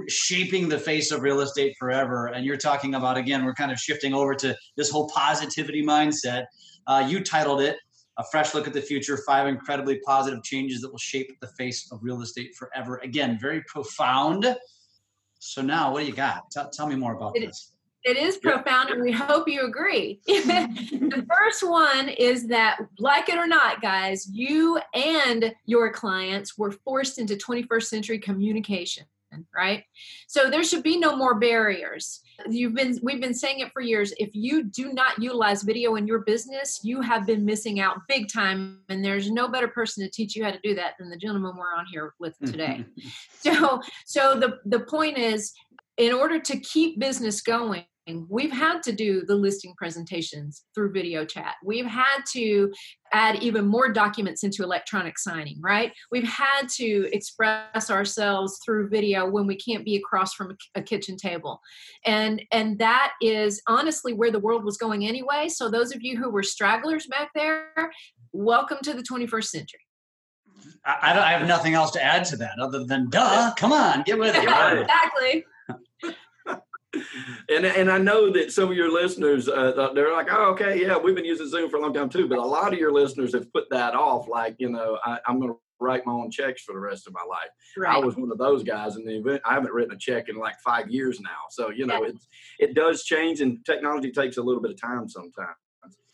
[0.07, 2.27] shaping the face of real estate forever.
[2.27, 6.45] And you're talking about again, we're kind of shifting over to this whole positivity mindset.
[6.87, 7.77] Uh, you titled it
[8.17, 11.91] "A Fresh Look at the Future: Five Incredibly Positive Changes That Will Shape the Face
[11.91, 14.55] of Real Estate Forever." Again, very profound.
[15.39, 16.51] So now, what do you got?
[16.51, 17.71] T- tell me more about it this.
[18.03, 20.21] It is profound, and we hope you agree.
[20.25, 26.71] the first one is that, like it or not, guys, you and your clients were
[26.71, 29.05] forced into 21st century communication
[29.55, 29.83] right?
[30.27, 32.21] So there should be no more barriers.
[32.49, 36.07] You've been we've been saying it for years if you do not utilize video in
[36.07, 40.09] your business you have been missing out big time and there's no better person to
[40.09, 42.85] teach you how to do that than the gentleman we're on here with today.
[43.41, 45.53] So so the the point is
[45.97, 47.85] in order to keep business going
[48.29, 51.55] We've had to do the listing presentations through video chat.
[51.63, 52.71] We've had to
[53.11, 55.93] add even more documents into electronic signing, right?
[56.11, 61.17] We've had to express ourselves through video when we can't be across from a kitchen
[61.17, 61.61] table.
[62.05, 65.49] And and that is honestly where the world was going anyway.
[65.49, 67.91] So those of you who were stragglers back there,
[68.31, 69.79] welcome to the 21st century.
[70.85, 74.19] I, I have nothing else to add to that other than duh, come on, get
[74.19, 74.43] with it.
[74.43, 75.45] exactly
[76.93, 80.97] and and I know that some of your listeners uh, they're like, oh, okay, yeah,
[80.97, 82.27] we've been using Zoom for a long time too.
[82.27, 84.27] But a lot of your listeners have put that off.
[84.27, 87.13] Like, you know, I, am going to write my own checks for the rest of
[87.13, 87.49] my life.
[87.77, 87.95] Right.
[87.95, 90.37] I was one of those guys, and the event I haven't written a check in
[90.37, 91.29] like five years now.
[91.49, 92.09] So you know, yeah.
[92.09, 92.15] it
[92.59, 95.55] it does change, and technology takes a little bit of time sometimes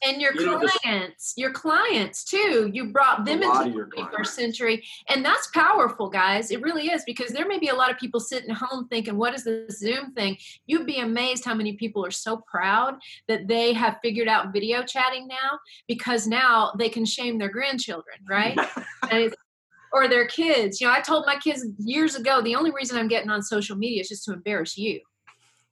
[0.04, 2.70] and your you clients your clients too.
[2.72, 6.52] You brought them into the 21st century and that's powerful guys.
[6.52, 9.34] It really is because there may be a lot of people sitting home thinking what
[9.34, 10.38] is this zoom thing?
[10.66, 12.96] You'd be amazed how many people are so proud
[13.28, 18.18] that they have figured out video chatting now because now they can shame their grandchildren
[18.30, 18.58] right?
[19.94, 20.82] Or their kids.
[20.82, 23.78] You know i told my kids years ago the only reason i'm getting on social
[23.78, 25.00] media is just to embarrass you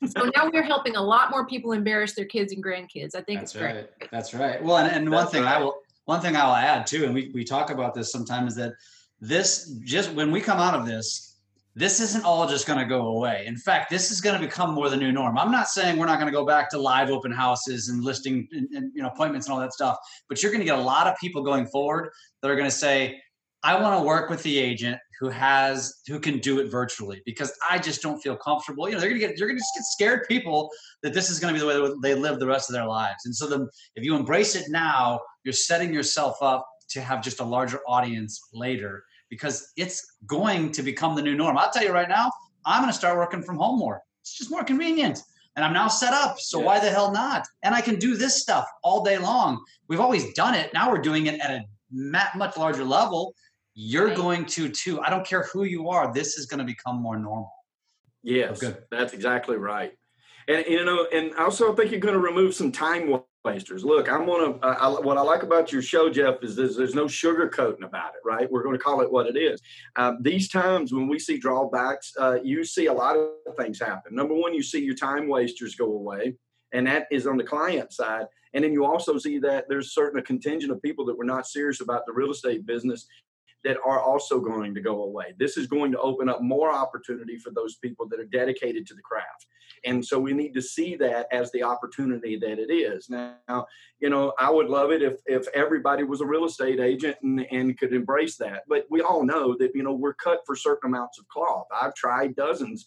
[0.05, 3.15] so now we're helping a lot more people embarrass their kids and grandkids.
[3.15, 3.75] I think That's it's great.
[3.75, 4.09] Right.
[4.11, 4.63] That's right.
[4.63, 5.57] Well, and, and one thing right.
[5.57, 8.51] I will one thing I will add too, and we, we talk about this sometimes
[8.51, 8.73] is that
[9.19, 11.37] this just when we come out of this,
[11.75, 13.43] this isn't all just going to go away.
[13.47, 15.37] In fact, this is going to become more the new norm.
[15.37, 18.47] I'm not saying we're not going to go back to live open houses and listing
[18.51, 19.97] and, and you know appointments and all that stuff,
[20.29, 22.75] but you're going to get a lot of people going forward that are going to
[22.75, 23.19] say,
[23.63, 27.51] I want to work with the agent who has who can do it virtually because
[27.69, 28.87] I just don't feel comfortable.
[28.87, 30.69] You know, they're gonna get you're gonna just get scared people
[31.03, 33.25] that this is gonna be the way they live the rest of their lives.
[33.25, 37.39] And so the if you embrace it now, you're setting yourself up to have just
[37.39, 41.57] a larger audience later because it's going to become the new norm.
[41.57, 42.29] I'll tell you right now,
[42.65, 44.01] I'm gonna start working from home more.
[44.21, 45.21] It's just more convenient.
[45.55, 46.37] And I'm now set up.
[46.37, 47.47] So why the hell not?
[47.63, 49.63] And I can do this stuff all day long.
[49.87, 50.73] We've always done it.
[50.73, 53.33] Now we're doing it at a much larger level
[53.75, 54.17] you're right.
[54.17, 55.01] going to too.
[55.01, 56.11] I don't care who you are.
[56.13, 57.51] This is going to become more normal.
[58.23, 59.91] Yes, oh, that's exactly right.
[60.47, 63.83] And you know, and also I think you're going to remove some time wasters.
[63.83, 64.65] Look, I'm going to.
[64.65, 68.21] Uh, what I like about your show, Jeff, is there's, there's no sugarcoating about it.
[68.23, 68.49] Right?
[68.49, 69.61] We're going to call it what it is.
[69.97, 74.15] Um, these times when we see drawbacks, uh, you see a lot of things happen.
[74.15, 76.35] Number one, you see your time wasters go away,
[76.71, 78.25] and that is on the client side.
[78.53, 81.45] And then you also see that there's certain a contingent of people that were not
[81.45, 83.05] serious about the real estate business
[83.65, 85.33] that are also going to go away.
[85.37, 88.93] This is going to open up more opportunity for those people that are dedicated to
[88.93, 89.47] the craft.
[89.83, 93.09] And so we need to see that as the opportunity that it is.
[93.09, 93.65] Now,
[93.99, 97.45] you know, I would love it if if everybody was a real estate agent and,
[97.51, 98.63] and could embrace that.
[98.67, 101.67] But we all know that, you know, we're cut for certain amounts of cloth.
[101.75, 102.85] I've tried dozens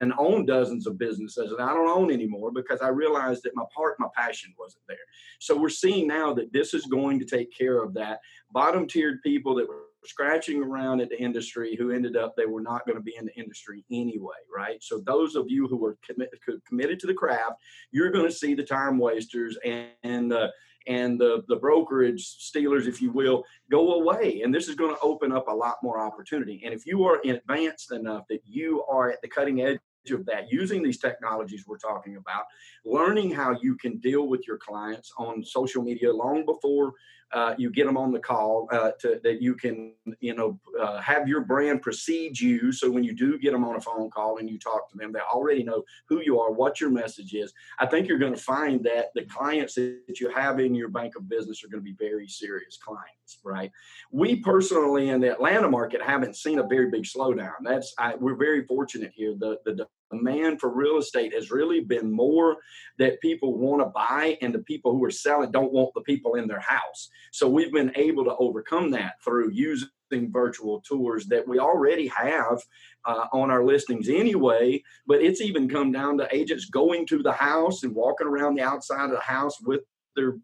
[0.00, 3.64] and owned dozens of businesses and I don't own anymore because I realized that my
[3.74, 4.98] part, my passion wasn't there.
[5.38, 8.20] So we're seeing now that this is going to take care of that.
[8.52, 12.60] Bottom tiered people that were scratching around at the industry who ended up they were
[12.60, 14.82] not going to be in the industry anyway, right?
[14.82, 16.30] So those of you who were commit,
[16.66, 17.54] committed to the craft,
[17.90, 20.52] you're going to see the time wasters and, and the
[20.86, 24.42] and the, the brokerage stealers, if you will, go away.
[24.42, 26.62] And this is going to open up a lot more opportunity.
[26.64, 30.50] And if you are advanced enough that you are at the cutting edge of that
[30.50, 32.44] using these technologies we're talking about
[32.84, 36.94] learning how you can deal with your clients on social media long before
[37.32, 41.00] uh, you get them on the call uh, to, that you can, you know, uh,
[41.00, 42.70] have your brand precede you.
[42.70, 45.12] So when you do get them on a phone call and you talk to them,
[45.12, 47.52] they already know who you are, what your message is.
[47.80, 51.16] I think you're going to find that the clients that you have in your bank
[51.16, 53.72] of business are going to be very serious clients, right?
[54.12, 57.54] We personally in the Atlanta market haven't seen a very big slowdown.
[57.62, 59.34] That's I, we're very fortunate here.
[59.36, 62.56] The the demand for real estate has really been more
[62.98, 66.34] that people want to buy and the people who are selling don't want the people
[66.34, 67.08] in their house.
[67.32, 69.88] So we've been able to overcome that through using
[70.30, 72.62] virtual tours that we already have
[73.04, 77.32] uh, on our listings anyway but it's even come down to agents going to the
[77.32, 79.80] house and walking around the outside of the house with
[80.16, 80.36] their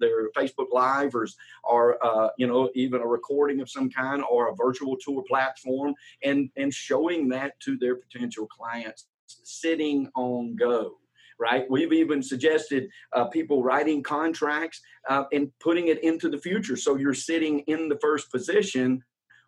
[0.00, 1.26] their Facebook Live or,
[1.64, 5.94] or uh, you know even a recording of some kind or a virtual tour platform
[6.22, 9.06] and and showing that to their potential clients
[9.44, 10.96] sitting on go
[11.40, 11.64] right?
[11.70, 16.76] We've even suggested uh, people writing contracts uh, and putting it into the future.
[16.76, 19.02] So you're sitting in the first position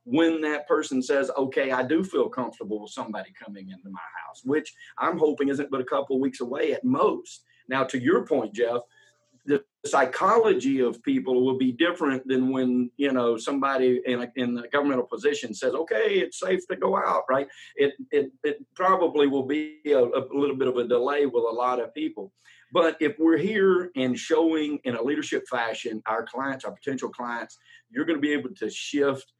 [0.04, 4.40] when that person says, okay, I do feel comfortable with somebody coming into my house,
[4.44, 7.44] which I'm hoping isn't but a couple weeks away at most.
[7.68, 8.80] Now, to your point, Jeff,
[9.84, 14.68] psychology of people will be different than when you know somebody in a, in a
[14.68, 19.46] governmental position says okay it's safe to go out right it it, it probably will
[19.46, 22.32] be a, a little bit of a delay with a lot of people
[22.72, 27.58] but if we're here and showing in a leadership fashion our clients our potential clients
[27.90, 29.32] you're going to be able to shift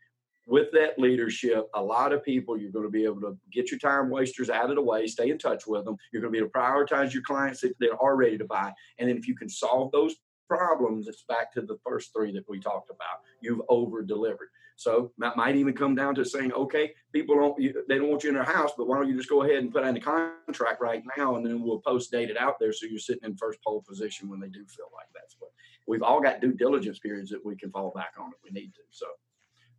[0.47, 3.79] with that leadership, a lot of people, you're going to be able to get your
[3.79, 5.97] time wasters out of the way, stay in touch with them.
[6.13, 8.73] You're going to be able to prioritize your clients that, are ready to buy.
[8.99, 10.17] And then if you can solve those
[10.57, 13.21] problems, it's back to the first three that we talked about.
[13.41, 14.49] You've over delivered.
[14.77, 18.25] So that might even come down to saying, okay, people don't, you, they don't want
[18.25, 20.01] you in their house, but why don't you just go ahead and put in the
[20.01, 23.37] contract right now, and then we'll post date it out there so you're sitting in
[23.37, 25.51] first pole position when they do feel like that's what
[25.87, 28.75] we've all got due diligence periods that we can fall back on if we need
[28.75, 28.81] to.
[28.91, 29.07] So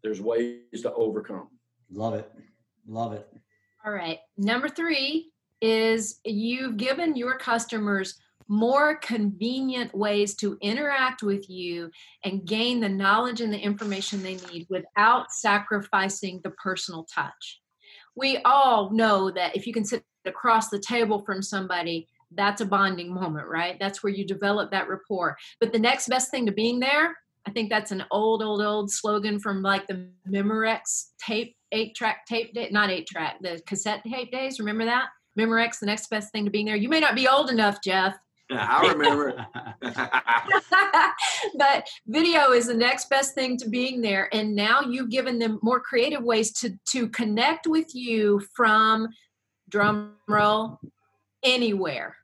[0.03, 1.49] there's ways to overcome.
[1.91, 2.31] Love it.
[2.87, 3.27] Love it.
[3.85, 4.19] All right.
[4.37, 5.31] Number three
[5.61, 11.89] is you've given your customers more convenient ways to interact with you
[12.23, 17.61] and gain the knowledge and the information they need without sacrificing the personal touch.
[18.15, 22.65] We all know that if you can sit across the table from somebody, that's a
[22.65, 23.77] bonding moment, right?
[23.79, 25.37] That's where you develop that rapport.
[25.59, 28.91] But the next best thing to being there I think that's an old, old, old
[28.91, 34.03] slogan from like the Memorex tape, eight track tape, day, not eight track, the cassette
[34.03, 34.59] tape days.
[34.59, 35.07] Remember that?
[35.37, 36.75] Memorex, the next best thing to being there.
[36.75, 38.15] You may not be old enough, Jeff.
[38.51, 39.45] I remember.
[41.57, 44.29] but video is the next best thing to being there.
[44.33, 49.07] And now you've given them more creative ways to, to connect with you from
[49.69, 50.79] drum roll
[51.43, 52.15] anywhere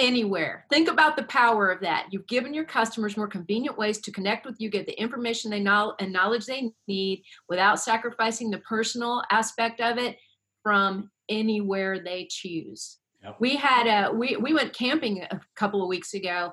[0.00, 0.64] anywhere.
[0.70, 2.06] Think about the power of that.
[2.10, 5.60] You've given your customers more convenient ways to connect with you, get the information they
[5.60, 10.16] know and knowledge they need without sacrificing the personal aspect of it
[10.62, 12.99] from anywhere they choose.
[13.22, 13.36] Yep.
[13.38, 16.52] We had a we we went camping a couple of weeks ago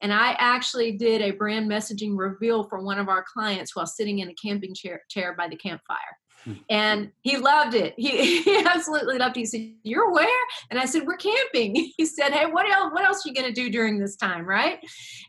[0.00, 4.20] and I actually did a brand messaging reveal for one of our clients while sitting
[4.20, 5.98] in a camping chair, chair by the campfire
[6.68, 7.94] and he loved it.
[7.96, 9.40] He, he absolutely loved it.
[9.40, 12.92] He said, "You're where?" And I said, "We're camping." He said, "Hey, what else?
[12.92, 14.78] What else are you going to do during this time, right?"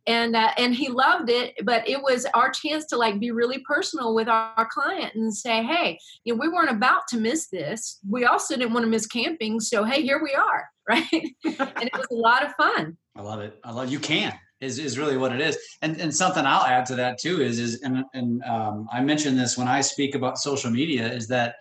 [0.08, 1.54] And uh, and he loved it.
[1.64, 5.34] But it was our chance to like be really personal with our, our client and
[5.34, 8.00] say, "Hey, you know, we weren't about to miss this.
[8.10, 9.60] We also didn't want to miss camping.
[9.60, 11.08] So hey, here we are." Right?
[11.12, 12.96] and it was a lot of fun.
[13.16, 13.60] I love it.
[13.64, 15.58] I love you can is, is really what it is.
[15.82, 19.38] And and something I'll add to that too is is and and um, I mentioned
[19.38, 21.56] this when I speak about social media is that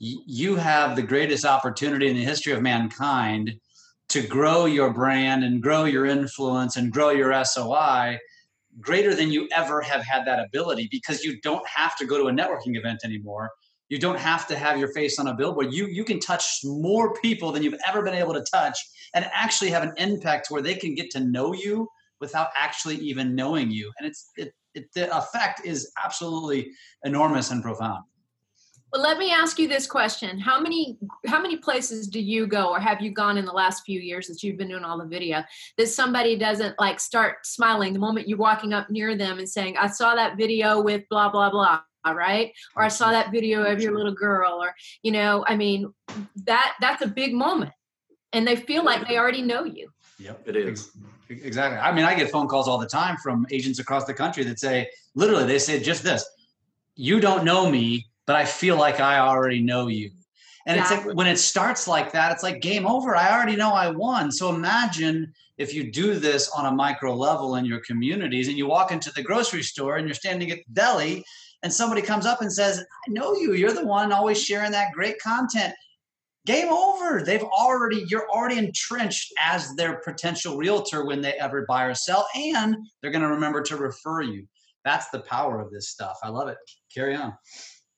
[0.00, 3.52] y- you have the greatest opportunity in the history of mankind
[4.08, 8.18] to grow your brand and grow your influence and grow your SOI
[8.80, 12.28] greater than you ever have had that ability because you don't have to go to
[12.28, 13.50] a networking event anymore.
[13.88, 15.72] You don't have to have your face on a billboard.
[15.72, 18.78] You you can touch more people than you've ever been able to touch
[19.14, 21.88] and actually have an impact where they can get to know you
[22.20, 23.92] without actually even knowing you.
[23.98, 26.70] And it's it, it the effect is absolutely
[27.04, 28.04] enormous and profound.
[28.92, 32.70] Well, let me ask you this question: How many how many places do you go,
[32.70, 35.06] or have you gone in the last few years that you've been doing all the
[35.06, 35.42] video
[35.76, 39.76] that somebody doesn't like start smiling the moment you're walking up near them and saying,
[39.76, 41.80] "I saw that video with blah blah blah."
[42.14, 45.92] right or i saw that video of your little girl or you know i mean
[46.44, 47.72] that that's a big moment
[48.32, 50.92] and they feel like they already know you yep it is
[51.28, 51.78] Exactly.
[51.78, 54.60] I mean, I get phone calls all the time from agents across the country that
[54.60, 56.24] say, literally, they say just this:
[56.94, 60.10] "You don't know me, but I feel like I already know you."
[60.66, 60.96] And exactly.
[60.96, 63.16] it's like when it starts like that, it's like game over.
[63.16, 64.32] I already know I won.
[64.32, 68.66] So imagine if you do this on a micro level in your communities and you
[68.66, 71.24] walk into the grocery store and you're standing at the deli
[71.62, 74.92] and somebody comes up and says, I know you, you're the one always sharing that
[74.92, 75.72] great content.
[76.46, 77.22] Game over.
[77.22, 82.26] They've already, you're already entrenched as their potential realtor when they ever buy or sell,
[82.34, 84.46] and they're going to remember to refer you.
[84.84, 86.16] That's the power of this stuff.
[86.22, 86.56] I love it.
[86.94, 87.34] Carry on.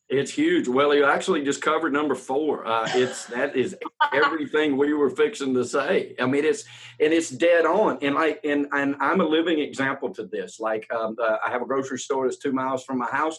[0.08, 0.66] It's huge.
[0.66, 2.66] Well, you actually just covered number four.
[2.66, 3.76] Uh, it's that is
[4.14, 6.14] everything we were fixing to say.
[6.18, 6.64] I mean, it's
[6.98, 7.98] and it's dead on.
[8.00, 10.58] And like, and and I'm a living example to this.
[10.58, 13.38] Like, um, uh, I have a grocery store that's two miles from my house.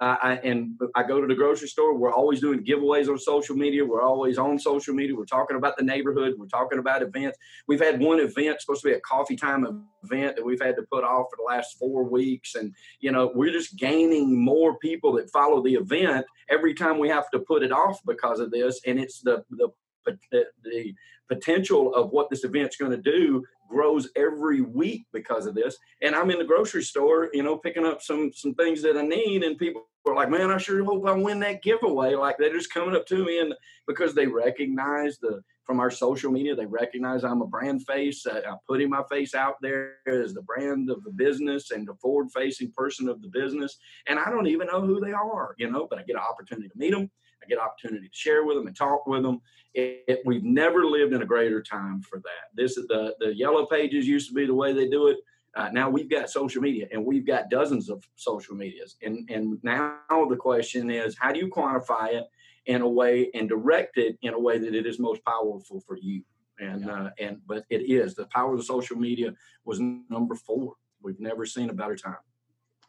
[0.00, 1.96] I, and I go to the grocery store.
[1.96, 3.84] We're always doing giveaways on social media.
[3.84, 5.14] We're always on social media.
[5.14, 6.34] We're talking about the neighborhood.
[6.36, 7.38] We're talking about events.
[7.68, 10.82] We've had one event supposed to be a coffee time event that we've had to
[10.90, 15.12] put off for the last four weeks, and you know we're just gaining more people
[15.12, 18.80] that follow the event every time we have to put it off because of this.
[18.86, 19.68] And it's the the
[20.04, 20.94] the, the
[21.28, 25.76] potential of what this event's going to do grows every week because of this.
[26.02, 29.02] And I'm in the grocery store, you know, picking up some some things that I
[29.02, 32.52] need, and people are like, "Man, I sure hope I win that giveaway." Like they're
[32.52, 33.54] just coming up to me, and
[33.86, 38.26] because they recognize the from our social media, they recognize I'm a brand face.
[38.26, 41.94] Uh, I'm putting my face out there as the brand of the business and the
[41.94, 45.86] forward-facing person of the business, and I don't even know who they are, you know,
[45.88, 47.10] but I get an opportunity to meet them.
[47.44, 49.40] I get opportunity to share with them and talk with them.
[49.74, 52.54] It, it, we've never lived in a greater time for that.
[52.54, 55.18] This is the the yellow pages used to be the way they do it.
[55.56, 58.96] Uh, now we've got social media and we've got dozens of social medias.
[59.02, 62.24] And and now the question is, how do you quantify it
[62.66, 65.96] in a way and direct it in a way that it is most powerful for
[65.96, 66.22] you?
[66.58, 66.92] And yeah.
[66.92, 69.32] uh, and but it is the power of social media
[69.64, 70.74] was number four.
[71.02, 72.16] We've never seen a better time.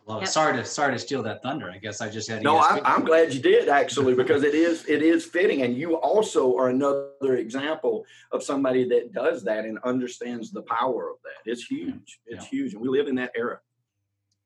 [0.07, 0.29] Love yep.
[0.29, 1.71] Sorry to sorry to steal that thunder.
[1.71, 2.37] I guess I just had.
[2.37, 2.43] To.
[2.43, 5.95] No, I, I'm glad you did actually because it is it is fitting, and you
[5.95, 11.51] also are another example of somebody that does that and understands the power of that.
[11.51, 12.19] It's huge.
[12.27, 12.49] It's yeah.
[12.49, 13.59] huge, and we live in that era.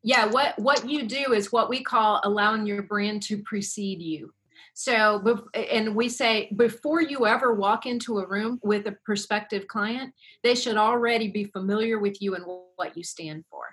[0.01, 4.34] Yeah, what what you do is what we call allowing your brand to precede you.
[4.76, 10.14] So, and we say before you ever walk into a room with a prospective client,
[10.41, 12.45] they should already be familiar with you and
[12.78, 13.66] what you stand for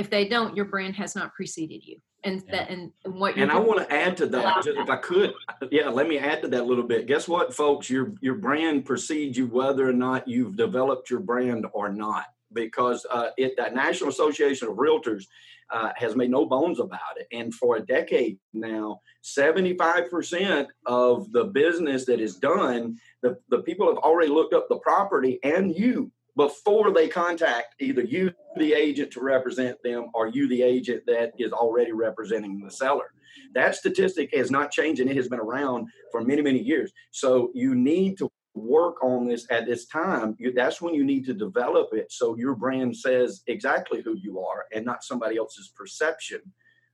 [0.00, 1.98] if they don't your brand has not preceded you.
[2.24, 2.56] And yeah.
[2.56, 5.32] that and what and i want to add to that if i could
[5.70, 7.06] yeah let me add to that a little bit.
[7.06, 7.88] Guess what folks?
[7.88, 13.06] Your your brand precedes you whether or not you've developed your brand or not because
[13.10, 15.24] uh, it that national association of realtors
[15.70, 17.26] uh, has made no bones about it.
[17.32, 23.86] And for a decade now 75% of the business that is done the, the people
[23.86, 29.10] have already looked up the property and you before they contact either you, the agent,
[29.12, 33.12] to represent them, or you, the agent that is already representing the seller.
[33.54, 36.92] That statistic has not changed and it has been around for many, many years.
[37.10, 40.36] So you need to work on this at this time.
[40.38, 44.40] You, that's when you need to develop it so your brand says exactly who you
[44.40, 46.40] are and not somebody else's perception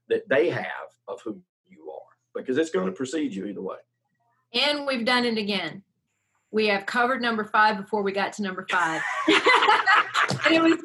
[0.09, 3.77] that they have of who you are, because it's going to precede you either way.
[4.53, 5.83] And we've done it again
[6.51, 9.01] we have covered number five before we got to number five.
[9.27, 10.79] and it was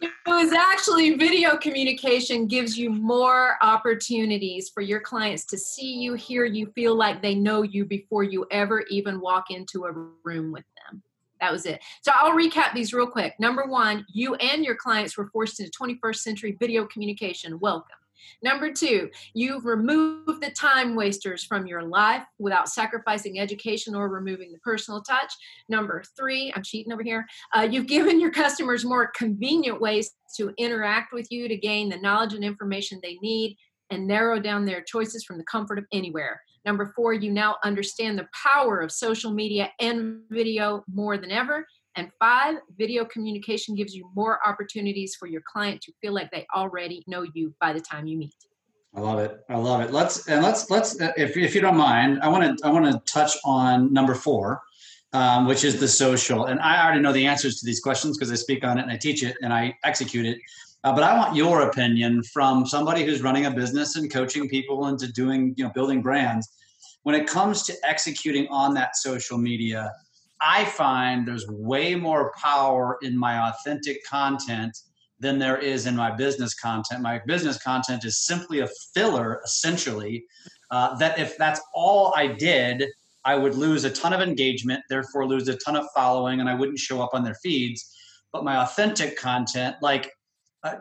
[0.00, 6.14] it was actually video communication gives you more opportunities for your clients to see you,
[6.14, 9.92] hear you, feel like they know you before you ever even walk into a
[10.24, 11.02] room with them.
[11.40, 11.80] That was it.
[12.02, 13.34] So I'll recap these real quick.
[13.38, 17.58] Number one, you and your clients were forced into 21st century video communication.
[17.60, 17.97] Welcome.
[18.42, 24.52] Number two, you've removed the time wasters from your life without sacrificing education or removing
[24.52, 25.32] the personal touch.
[25.68, 27.26] Number three, I'm cheating over here.
[27.54, 31.98] Uh, you've given your customers more convenient ways to interact with you to gain the
[31.98, 33.56] knowledge and information they need
[33.90, 36.40] and narrow down their choices from the comfort of anywhere.
[36.64, 41.66] Number four, you now understand the power of social media and video more than ever.
[41.98, 46.46] And five, video communication gives you more opportunities for your client to feel like they
[46.54, 48.36] already know you by the time you meet.
[48.94, 49.40] I love it.
[49.50, 49.90] I love it.
[49.90, 52.84] Let's and let's let's uh, if if you don't mind, I want to I want
[52.86, 54.62] to touch on number four,
[55.12, 56.44] um, which is the social.
[56.44, 58.92] And I already know the answers to these questions because I speak on it and
[58.92, 60.38] I teach it and I execute it.
[60.84, 64.86] Uh, but I want your opinion from somebody who's running a business and coaching people
[64.86, 66.48] into doing you know building brands.
[67.02, 69.92] When it comes to executing on that social media,
[70.40, 74.76] I find there's way more power in my authentic content
[75.20, 77.02] than there is in my business content.
[77.02, 80.24] My business content is simply a filler, essentially.
[80.70, 82.84] Uh, that if that's all I did,
[83.24, 86.54] I would lose a ton of engagement, therefore lose a ton of following, and I
[86.54, 87.92] wouldn't show up on their feeds.
[88.32, 90.12] But my authentic content, like,
[90.62, 90.76] uh,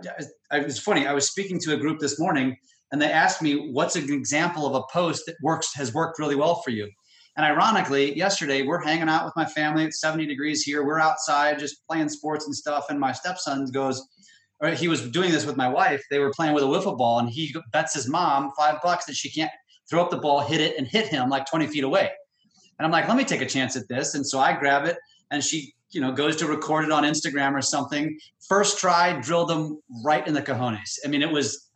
[0.52, 1.08] it was funny.
[1.08, 2.58] I was speaking to a group this morning,
[2.92, 6.36] and they asked me, "What's an example of a post that works has worked really
[6.36, 6.90] well for you?"
[7.38, 9.86] And ironically, yesterday we're hanging out with my family.
[9.86, 10.84] It's 70 degrees here.
[10.84, 12.88] We're outside just playing sports and stuff.
[12.90, 14.08] And my stepson goes,
[14.60, 16.04] or he was doing this with my wife.
[16.10, 19.16] They were playing with a wiffle ball, and he bets his mom five bucks that
[19.16, 19.52] she can't
[19.88, 22.10] throw up the ball, hit it, and hit him like 20 feet away.
[22.80, 24.16] And I'm like, let me take a chance at this.
[24.16, 24.98] And so I grab it,
[25.30, 28.18] and she, you know, goes to record it on Instagram or something.
[28.48, 30.98] First try, drilled them right in the cojones.
[31.06, 31.70] I mean, it was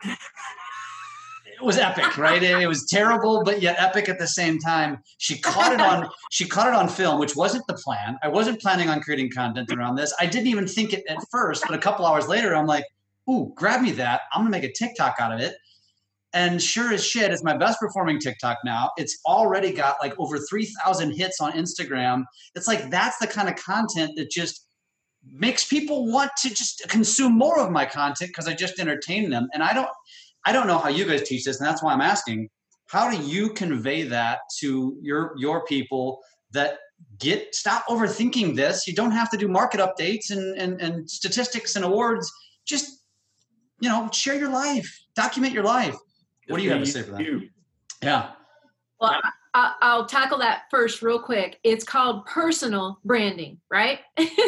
[1.62, 2.42] it was epic, right?
[2.42, 4.98] It, it, was terrible, but yet epic at the same time.
[5.20, 8.18] She caught it on she caught it on film, which wasn't the plan.
[8.24, 10.14] I wasn't planning on creating content around this.
[10.20, 12.86] I didn't even think it at first, but a couple hours later, I'm like,
[13.30, 14.22] "Ooh, grab me that!
[14.34, 15.56] I'm gonna make a TikTok out of it."
[16.34, 18.92] And sure as shit, it's my best performing TikTok now.
[18.98, 22.24] It's already got like over 3,000 hits on Instagram.
[22.56, 24.66] It's like that's the kind of content that just
[25.30, 29.50] makes people want to just consume more of my content because I just entertain them.
[29.54, 29.90] And I don't
[30.46, 32.50] I don't know how you guys teach this, and that's why I'm asking.
[32.88, 36.20] How do you convey that to your your people
[36.52, 36.80] that
[37.20, 38.88] get stop overthinking this?
[38.88, 42.32] You don't have to do market updates and and, and statistics and awards.
[42.66, 43.02] Just
[43.80, 45.96] you know, share your life, document your life.
[46.48, 47.50] What do you have to say for that?
[48.02, 48.32] Yeah.
[49.00, 49.20] Well,
[49.54, 51.60] I, I'll tackle that first, real quick.
[51.64, 54.00] It's called personal branding, right?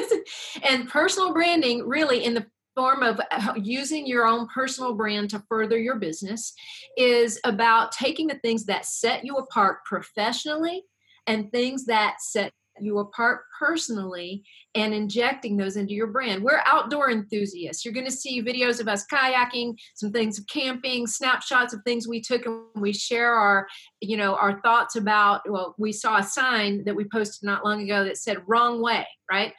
[0.64, 5.44] and personal branding, really, in the form of uh, using your own personal brand to
[5.50, 6.54] further your business
[6.98, 10.84] is about taking the things that set you apart professionally
[11.28, 14.44] and things that set you apart personally
[14.76, 16.44] and injecting those into your brand.
[16.44, 17.86] We're outdoor enthusiasts.
[17.86, 22.08] You're going to see videos of us kayaking, some things of camping, snapshots of things
[22.08, 23.68] we took and we share our,
[24.02, 27.84] you know, our thoughts about well, we saw a sign that we posted not long
[27.84, 29.54] ago that said wrong way, right?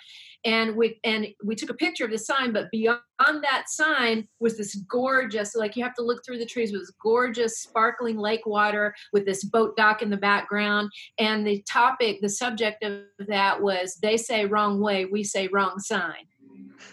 [0.45, 4.57] And we and we took a picture of the sign but beyond that sign was
[4.57, 8.95] this gorgeous like you have to look through the trees this gorgeous sparkling lake water
[9.13, 10.91] with this boat dock in the background.
[11.19, 15.79] And the topic the subject of that was they say wrong way we say wrong
[15.79, 16.27] sign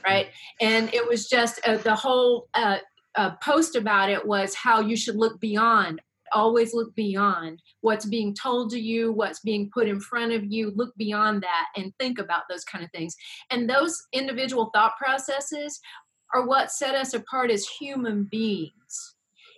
[0.05, 0.27] right?
[0.59, 2.77] And it was just uh, the whole uh,
[3.15, 6.01] uh, post about it was how you should look beyond
[6.33, 10.71] always look beyond what's being told to you, what's being put in front of you.
[10.75, 13.15] Look beyond that and think about those kind of things.
[13.49, 15.79] And those individual thought processes
[16.33, 19.15] are what set us apart as human beings.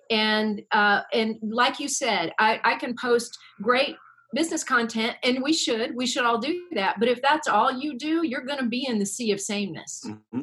[0.09, 3.95] And uh, and like you said, I, I can post great
[4.33, 7.97] business content and we should we should all do that but if that's all you
[7.97, 10.41] do you're going to be in the sea of sameness mm-hmm.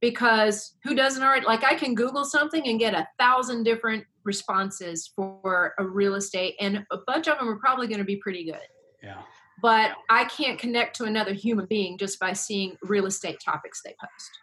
[0.00, 5.10] because who doesn't already like i can google something and get a thousand different responses
[5.16, 8.44] for a real estate, and a bunch of them are probably going to be pretty
[8.44, 8.66] good.
[9.02, 9.22] Yeah.
[9.62, 13.94] But I can't connect to another human being just by seeing real estate topics they
[13.98, 14.38] post.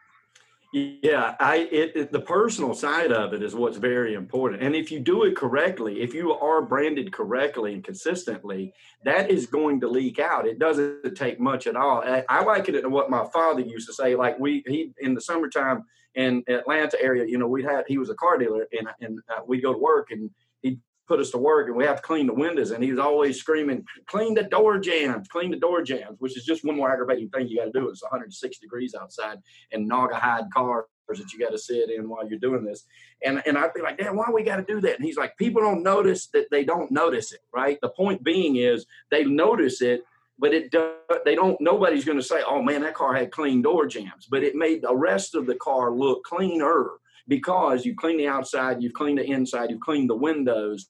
[0.75, 4.63] Yeah, I it, it, the personal side of it is what's very important.
[4.63, 8.73] And if you do it correctly, if you are branded correctly and consistently,
[9.05, 10.47] that is going to leak out.
[10.47, 12.01] It doesn't take much at all.
[12.03, 14.15] I, I like it to what my father used to say.
[14.15, 15.83] Like we he in the summertime
[16.15, 19.41] in Atlanta area, you know, we had he was a car dealer, and and uh,
[19.45, 20.29] we'd go to work, and
[20.61, 22.99] he'd put us to work, and we have to clean the windows, and he was
[22.99, 26.91] always screaming, "Clean the door jambs, clean the door jambs," which is just one more
[26.91, 27.89] aggravating thing you got to do.
[27.89, 29.39] It's 106 degrees outside,
[29.71, 32.85] and Naugahyde cars that you got to sit in while you're doing this.
[33.23, 34.95] And and I'd be like, Dad, why we got to do that?
[34.95, 37.79] And he's like, people don't notice that they don't notice it, right?
[37.81, 40.03] The point being is they notice it
[40.43, 40.75] but it
[41.23, 44.43] they don't nobody's going to say oh man that car had clean door jambs but
[44.43, 46.89] it made the rest of the car look cleaner
[47.29, 50.89] because you clean the outside you've cleaned the inside you've cleaned the windows.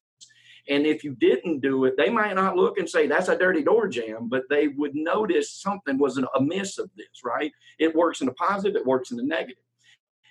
[0.69, 3.61] And if you didn't do it they might not look and say that's a dirty
[3.61, 7.51] door jamb but they would notice something was amiss of this right?
[7.77, 9.63] It works in the positive it works in the negative.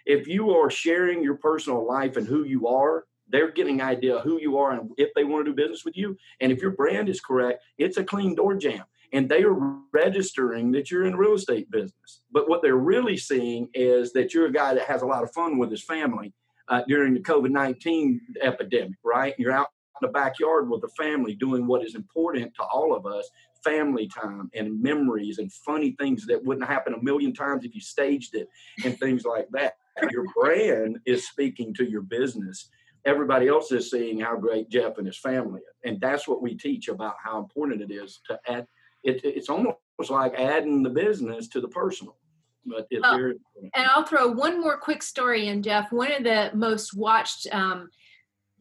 [0.05, 4.19] If you are sharing your personal life and who you are they're getting an idea
[4.19, 6.17] who you are and if they want to do business with you.
[6.41, 10.73] And if your brand is correct it's a clean door jamb and they are registering
[10.73, 12.21] that you're in real estate business.
[12.31, 15.33] But what they're really seeing is that you're a guy that has a lot of
[15.33, 16.33] fun with his family
[16.69, 19.35] uh, during the COVID 19 epidemic, right?
[19.39, 19.69] You're out
[20.01, 23.29] in the backyard with the family doing what is important to all of us
[23.63, 27.81] family time and memories and funny things that wouldn't happen a million times if you
[27.81, 28.49] staged it
[28.85, 29.75] and things like that.
[30.11, 32.71] Your brand is speaking to your business
[33.05, 35.77] everybody else is seeing how great Jeff and his family is.
[35.85, 38.67] And that's what we teach about how important it is to add
[39.03, 39.79] it, it's almost
[40.11, 42.17] like adding the business to the personal.
[42.65, 43.33] But it's oh,
[43.75, 45.91] and I'll throw one more quick story in, Jeff.
[45.91, 47.91] One of the most watched um,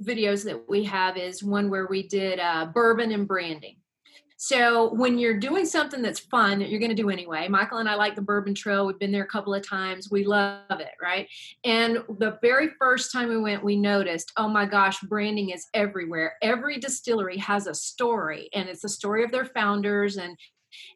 [0.03, 3.77] videos that we have is one where we did uh, bourbon and branding.
[4.43, 7.87] So when you're doing something that's fun that you're going to do anyway, Michael and
[7.87, 8.87] I like the Bourbon Trail.
[8.87, 10.09] We've been there a couple of times.
[10.09, 11.27] We love it, right?
[11.63, 16.37] And the very first time we went, we noticed, oh my gosh, branding is everywhere.
[16.41, 20.35] Every distillery has a story, and it's the story of their founders and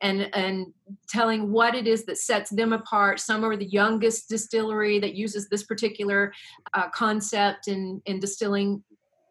[0.02, 0.74] and and
[1.08, 5.50] telling what it is that sets them apart some are the youngest distillery that uses
[5.50, 6.32] this particular
[6.74, 8.82] uh, concept in in distilling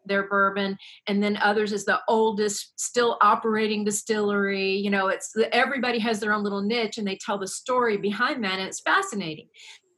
[0.07, 0.77] their bourbon
[1.07, 6.33] and then others is the oldest still operating distillery you know it's everybody has their
[6.33, 9.47] own little niche and they tell the story behind that and it's fascinating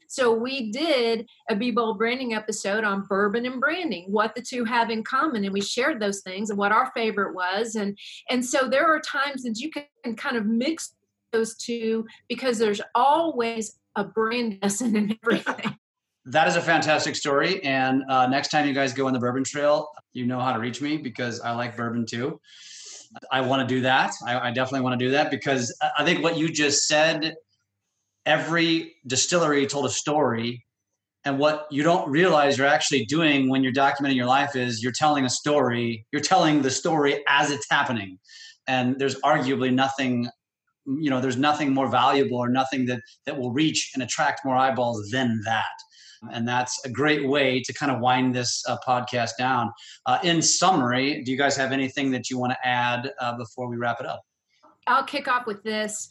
[0.08, 4.90] so we did a Be branding episode on bourbon and branding, what the two have
[4.90, 7.76] in common, and we shared those things and what our favorite was.
[7.76, 7.98] And
[8.30, 10.94] and so there are times that you can kind of mix
[11.34, 15.76] those two because there's always a brand lesson in everything.
[16.30, 17.64] That is a fantastic story.
[17.64, 20.60] And uh, next time you guys go on the Bourbon Trail, you know how to
[20.60, 22.42] reach me because I like bourbon too.
[23.32, 24.12] I want to do that.
[24.26, 27.36] I, I definitely want to do that because I think what you just said
[28.26, 30.66] every distillery told a story
[31.24, 34.92] and what you don't realize you're actually doing when you're documenting your life is you're
[34.92, 38.20] telling a story you're telling the story as it's happening
[38.68, 40.28] and there's arguably nothing
[40.86, 44.58] you know there's nothing more valuable or nothing that that will reach and attract more
[44.58, 45.66] eyeballs than that
[46.32, 49.72] and that's a great way to kind of wind this uh, podcast down
[50.06, 53.68] uh, in summary do you guys have anything that you want to add uh, before
[53.68, 54.22] we wrap it up
[54.88, 56.10] i'll kick off with this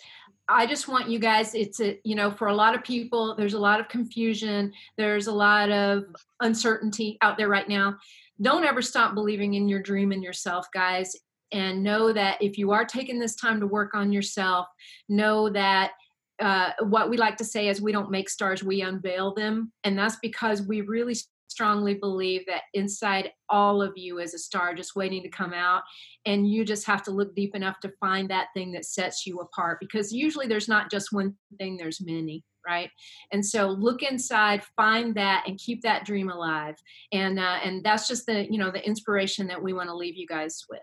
[0.49, 3.55] I just want you guys, it's a, you know, for a lot of people, there's
[3.55, 6.05] a lot of confusion, there's a lot of
[6.41, 7.97] uncertainty out there right now.
[8.41, 11.17] Don't ever stop believing in your dream and yourself, guys.
[11.53, 14.67] And know that if you are taking this time to work on yourself,
[15.09, 15.93] know that
[16.41, 19.73] uh, what we like to say is we don't make stars, we unveil them.
[19.85, 21.15] And that's because we really
[21.49, 25.83] strongly believe that inside all of you is a star just waiting to come out.
[26.27, 29.39] And you just have to look deep enough to find that thing that sets you
[29.39, 29.79] apart.
[29.81, 32.91] Because usually there's not just one thing there's many right?
[33.31, 36.75] And so look inside find that and keep that dream alive.
[37.13, 40.17] And uh, and that's just the you know the inspiration that we want to leave
[40.17, 40.81] you guys with.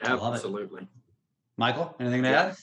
[0.00, 0.86] Absolutely.
[1.56, 2.56] Michael anything to add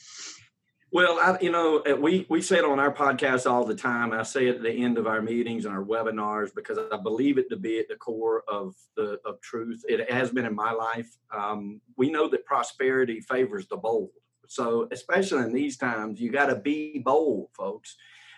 [0.96, 4.14] well, I, you know, uh, we we say it on our podcast all the time.
[4.14, 7.38] I say it at the end of our meetings and our webinars because I believe
[7.38, 9.84] it to be at the core of the of truth.
[9.90, 11.10] It has been in my life.
[11.36, 14.12] Um, we know that prosperity favors the bold.
[14.48, 17.98] So, especially in these times, you got to be bold, folks.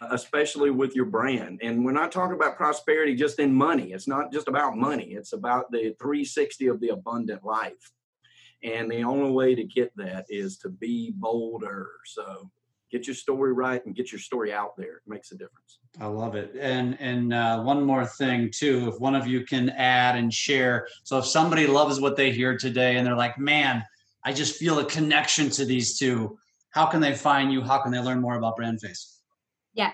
[0.10, 3.94] Especially with your brand, and we're not talking about prosperity just in money.
[3.94, 5.14] It's not just about money.
[5.14, 7.92] It's about the 360 of the abundant life.
[8.64, 11.90] And the only way to get that is to be bolder.
[12.06, 12.52] So
[12.92, 14.98] get your story right and get your story out there.
[14.98, 15.80] It makes a difference.
[16.00, 16.56] I love it.
[16.60, 20.88] And and uh, one more thing too, if one of you can add and share.
[21.04, 23.84] So if somebody loves what they hear today and they're like, man,
[24.24, 26.40] I just feel a connection to these two.
[26.72, 27.62] How can they find you?
[27.62, 29.16] How can they learn more about BrandFace?
[29.74, 29.92] Yeah,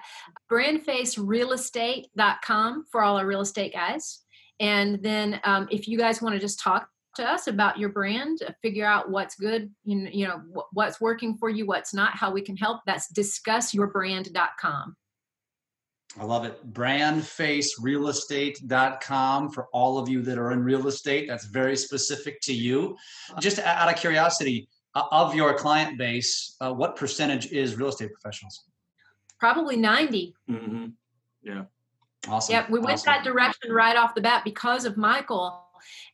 [0.51, 4.19] brandfacerealestate.com for all our real estate guys.
[4.59, 8.39] And then um, if you guys want to just talk to us about your brand,
[8.45, 10.41] uh, figure out what's good, you know, you know
[10.71, 12.81] what's working for you, what's not, how we can help.
[12.85, 14.95] That's discussyourbrand.com.
[16.19, 16.71] I love it.
[16.71, 21.27] Brandfacerealestate.com for all of you that are in real estate.
[21.27, 22.95] That's very specific to you.
[23.39, 28.11] Just out of curiosity, uh, of your client base, uh, what percentage is real estate
[28.13, 28.65] professionals?
[29.39, 30.35] Probably 90.
[30.49, 30.85] Mm-hmm.
[31.41, 31.63] Yeah.
[32.27, 32.53] Awesome.
[32.53, 33.13] Yeah, we went awesome.
[33.13, 35.62] that direction right off the bat because of Michael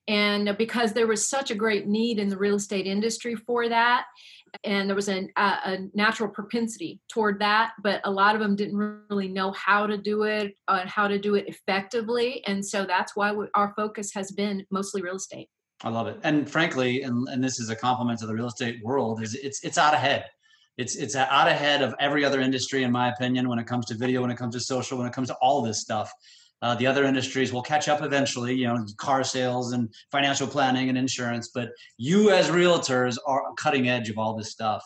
[0.08, 4.06] and because there was such a great need in the real estate industry for that
[4.64, 9.04] and there was a, a, natural propensity toward that but a lot of them didn't
[9.10, 12.44] really know how to do it and uh, how to do it effectively.
[12.46, 15.50] And so that's why we, our focus has been mostly real estate.
[15.84, 16.20] I love it.
[16.24, 19.64] And frankly and, and this is a compliment to the real estate world is it's
[19.64, 20.26] it's out ahead.
[20.78, 23.96] It's it's out ahead of every other industry in my opinion when it comes to
[23.96, 26.12] video when it comes to social when it comes to all this stuff
[26.62, 30.90] uh, the other industries will catch up eventually, you know, car sales and financial planning
[30.90, 31.52] and insurance.
[31.54, 34.84] But you, as realtors, are cutting edge of all this stuff.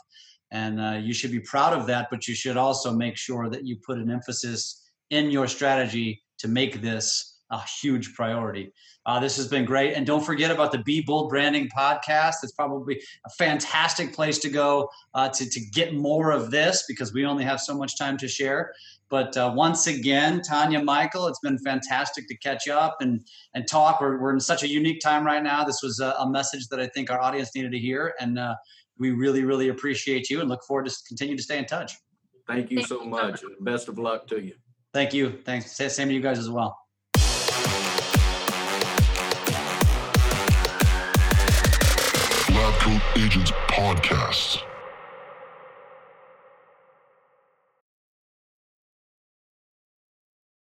[0.51, 3.65] And uh, you should be proud of that, but you should also make sure that
[3.65, 8.71] you put an emphasis in your strategy to make this a huge priority.
[9.05, 9.93] Uh, this has been great.
[9.93, 12.35] And don't forget about the Be Bold Branding podcast.
[12.41, 17.13] It's probably a fantastic place to go uh, to, to get more of this because
[17.13, 18.73] we only have so much time to share.
[19.13, 24.01] But uh, once again, Tanya Michael, it's been fantastic to catch up and, and talk.
[24.01, 25.63] We're, we're in such a unique time right now.
[25.63, 28.15] This was a, a message that I think our audience needed to hear.
[28.19, 28.55] And uh,
[28.97, 31.93] we really, really appreciate you and look forward to continue to stay in touch.
[32.47, 33.43] Thank you so much.
[33.59, 34.55] Best of luck to you.
[34.95, 35.37] Thank you.
[35.45, 35.71] Thanks.
[35.73, 36.75] Same to you guys as well.
[43.15, 44.72] Agents Podcast.